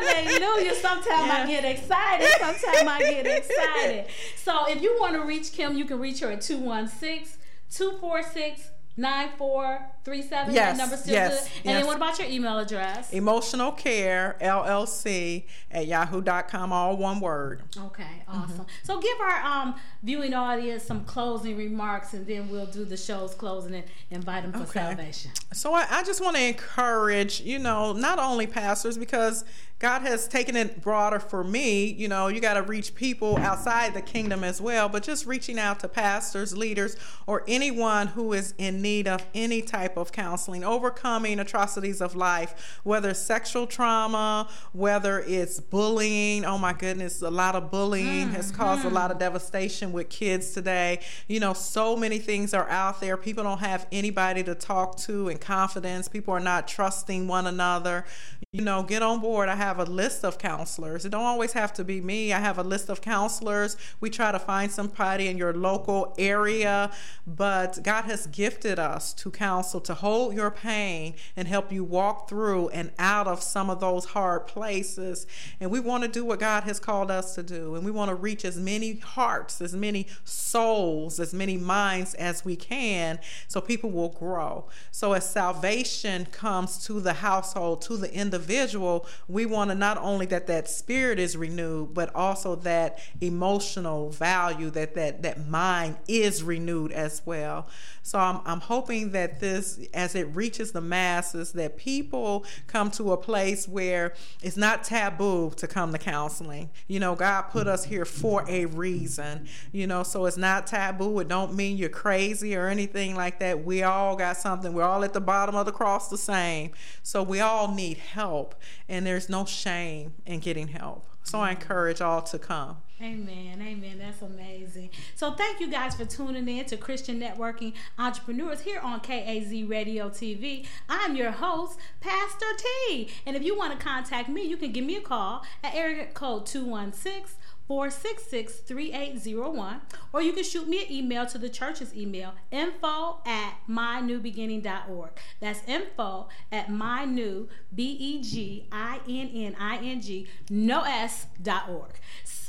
[0.02, 0.74] Hallelujah.
[0.80, 2.28] Sometimes I get excited.
[2.38, 4.06] Sometimes I get excited.
[4.36, 7.38] So if you want to reach Kim, you can reach her at 216
[7.70, 10.52] 246 9437.
[10.54, 11.52] Yes, number still yes, good.
[11.58, 11.76] And yes.
[11.78, 13.12] then what about your email address?
[13.12, 17.62] Emotional Care LLC at yahoo.com, all one word.
[17.76, 18.42] Okay, Mm-hmm.
[18.42, 18.66] awesome.
[18.82, 23.34] So give our um, viewing audience some closing remarks, and then we'll do the show's
[23.34, 24.80] closing and invite them for Okay.
[24.80, 25.30] salvation.
[25.52, 29.44] So I, I just want to encourage, you know, not only pastors because
[29.80, 31.86] God has taken it broader for me.
[31.86, 35.58] You know, you got to reach people outside the kingdom as well, but just reaching
[35.58, 40.64] out to pastors, leaders, or anyone who is in need of any type of counseling,
[40.64, 46.44] overcoming atrocities of life, whether sexual trauma, whether it's bullying.
[46.44, 48.96] Oh my goodness, a lot of bullying has caused a mm-hmm.
[48.96, 51.00] lot of devastation with kids today.
[51.28, 53.16] You know, so many things are out there.
[53.16, 56.08] People don't have anybody to talk to in confidence.
[56.08, 58.04] People are not trusting one another.
[58.52, 59.48] You know, get on board.
[59.48, 61.04] I have a list of counselors.
[61.04, 62.32] It don't always have to be me.
[62.32, 63.76] I have a list of counselors.
[64.00, 66.90] We try to find somebody in your local area,
[67.26, 72.28] but God has gifted us to counsel, to hold your pain and help you walk
[72.28, 75.26] through and out of some of those hard places.
[75.60, 77.74] And we want to do what God has called us to do.
[77.74, 82.44] And we want to reach as many hearts, as many souls, as many minds as
[82.44, 83.18] we can
[83.48, 84.66] so people will grow.
[84.90, 90.26] So as salvation comes to the household, to the individual, we want to not only
[90.26, 96.42] that that spirit is renewed, but also that emotional value, that that that mind is
[96.42, 97.66] renewed as well.
[98.02, 103.12] So I'm I'm hoping that this, as it reaches the masses, that people come to
[103.12, 106.70] a place where it's not taboo to come to counseling.
[106.88, 109.48] You know, God put us here for a reason.
[109.72, 111.20] You know, so it's not taboo.
[111.20, 113.64] It don't mean you're crazy or anything like that.
[113.64, 114.72] We all got something.
[114.72, 116.72] We're all at the bottom of the cross the same.
[117.02, 118.54] So we all need help,
[118.88, 121.06] and there's no shame in getting help.
[121.22, 122.78] So I encourage all to come.
[123.02, 123.62] Amen.
[123.62, 123.98] Amen.
[123.98, 124.90] That's amazing.
[125.14, 130.10] So thank you guys for tuning in to Christian Networking Entrepreneurs here on KAZ Radio
[130.10, 130.66] TV.
[130.86, 133.08] I'm your host, Pastor T.
[133.24, 136.06] And if you want to contact me, you can give me a call at area
[136.12, 137.38] code 216
[137.70, 139.80] 466 3801,
[140.12, 145.10] or you can shoot me an email to the church's email, info at mynewbeginning.org.
[145.38, 151.26] That's info at mynew, B E G I N N I N G, no S
[151.40, 151.92] dot org.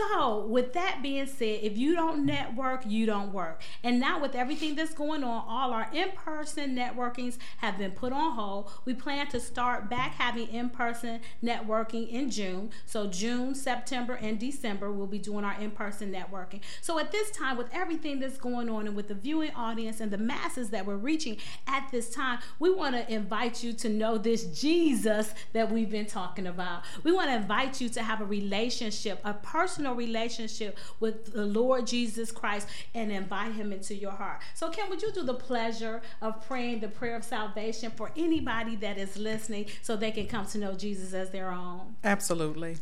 [0.01, 3.61] So, with that being said, if you don't network, you don't work.
[3.83, 8.11] And now, with everything that's going on, all our in person networkings have been put
[8.11, 8.71] on hold.
[8.85, 12.71] We plan to start back having in person networking in June.
[12.87, 16.61] So, June, September, and December, we'll be doing our in person networking.
[16.81, 20.09] So, at this time, with everything that's going on and with the viewing audience and
[20.09, 21.37] the masses that we're reaching
[21.67, 26.07] at this time, we want to invite you to know this Jesus that we've been
[26.07, 26.83] talking about.
[27.03, 31.87] We want to invite you to have a relationship, a personal relationship with the Lord
[31.87, 34.41] Jesus Christ and invite him into your heart.
[34.53, 38.75] So, Kim, would you do the pleasure of praying the prayer of salvation for anybody
[38.77, 41.95] that is listening so they can come to know Jesus as their own?
[42.03, 42.77] Absolutely.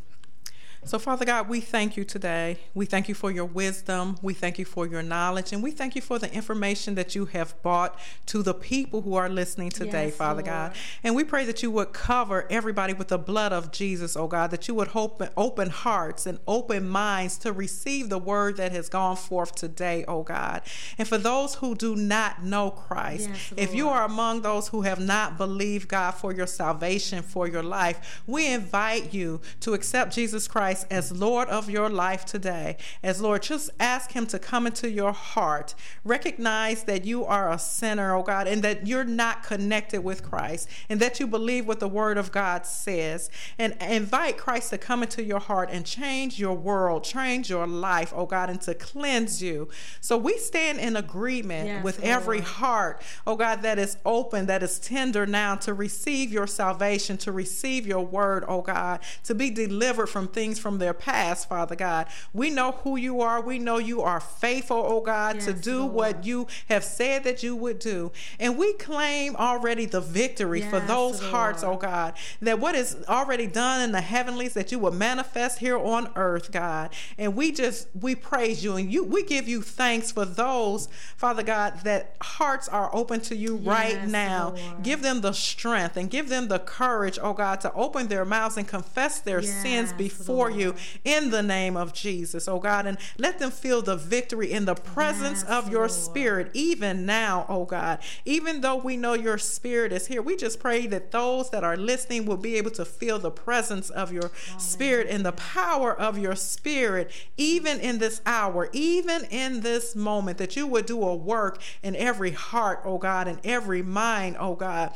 [0.86, 2.58] So, Father God, we thank you today.
[2.74, 4.18] We thank you for your wisdom.
[4.22, 5.52] We thank you for your knowledge.
[5.52, 9.16] And we thank you for the information that you have brought to the people who
[9.16, 10.46] are listening today, Yes, Father Lord.
[10.46, 10.76] God.
[11.04, 14.52] And we pray that you would cover everybody with the blood of Jesus, oh God,
[14.52, 18.88] that you would open, open hearts and open minds to receive the word that has
[18.88, 20.62] gone forth today, oh God.
[20.98, 24.84] And for those who do not know Christ, Yes, if you are among those who
[24.84, 30.16] have not believed God for your salvation, for your life, we invite you to accept
[30.16, 32.78] Jesus Christ as Lord of your life today.
[33.04, 35.76] As Lord, just ask Him to come into your heart.
[36.04, 40.70] Recognize that you are a sinner, oh God, and that you're not connected with Christ,
[40.90, 43.30] and that you believe what the Word of God says.
[43.58, 48.14] And invite Christ to come into your heart and change your world, change your life,
[48.16, 49.70] oh God, and to cleanse you.
[50.02, 54.64] So we stand in agreement Yes, with every heart, oh God, that is open, that
[54.64, 59.50] is tender now to receive your salvation, to receive your word, oh God, to be
[59.50, 62.08] delivered from things from their past, Father God.
[62.34, 63.42] We know who you are.
[63.42, 65.94] We know you are faithful, oh God, to do Lord.
[65.94, 68.12] what you have said that you would do.
[68.40, 71.80] And we claim already the victory for Yes, those hearts, oh Lord.
[71.84, 75.78] oh God, that what is already done in the heavenlies, that you will manifest here
[75.78, 76.92] on earth, God.
[77.18, 80.88] And we just, we praise you and you, we give you thanks for those,
[81.18, 84.50] Father God, that hearts are open to you right now.
[84.56, 84.84] Lord.
[84.84, 88.58] Give them the strength and give them the courage, oh God, to open their mouths
[88.58, 92.86] and confess their Yes, sins before before you in the name of Jesus, oh God,
[92.86, 95.92] and let them feel the victory in the presence Yes, of your Lord.
[95.92, 98.00] spirit, even now, oh God.
[98.26, 101.78] Even though we know your spirit is here, we just pray that those that are
[101.78, 106.18] listening will be able to feel the presence of your spirit and the power of
[106.18, 111.16] your spirit, even in this hour, even in this moment, that you would do a
[111.16, 114.92] work in every heart, oh God, in every mind, oh God.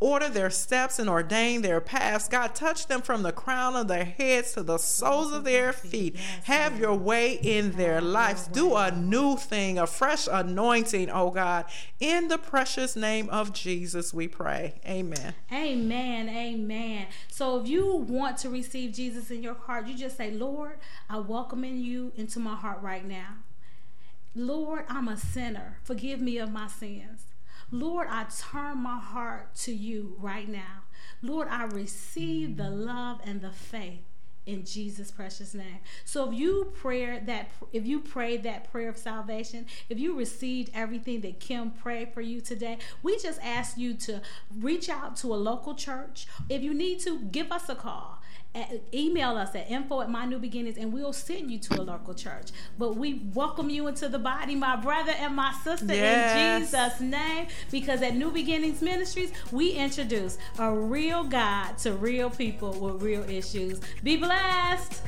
[0.00, 2.28] Order their steps and ordain their paths.
[2.28, 6.16] God, touch them from the crown of their heads to the soles of their feet.
[6.44, 8.46] Have your way in their lives.
[8.46, 11.66] Do a new thing, a fresh anointing, oh God.
[12.00, 14.74] In the precious name of Jesus, we pray.
[14.86, 15.34] Amen.
[15.52, 16.28] Amen.
[16.28, 17.06] Amen.
[17.28, 20.78] So if you want to receive Jesus in your heart, you just say, Lord,
[21.08, 23.36] I welcome in you into my heart right now.
[24.34, 25.78] Lord, I'm a sinner.
[25.84, 27.26] Forgive me of my sins.
[27.70, 30.82] Lord, I turn my heart to you right now.
[31.22, 34.02] Lord, I receive the love and the faith
[34.46, 35.78] in Jesus' precious name.
[36.04, 40.70] So if you prayer that if you prayed that prayer of salvation, if you received
[40.74, 44.20] everything that Kim prayed for you today, we just ask you to
[44.58, 46.26] reach out to a local church.
[46.48, 48.20] If you need to, give us a call.
[48.54, 51.82] At, email us at info at my new beginnings and we'll send you to a
[51.82, 52.50] local church.
[52.78, 57.48] But we welcome you into the body, my brother and my sister, in Jesus' name.
[57.70, 63.28] Because at New Beginnings Ministries, we introduce a real God to real people with real
[63.28, 63.80] issues.
[64.02, 65.02] Be blessed.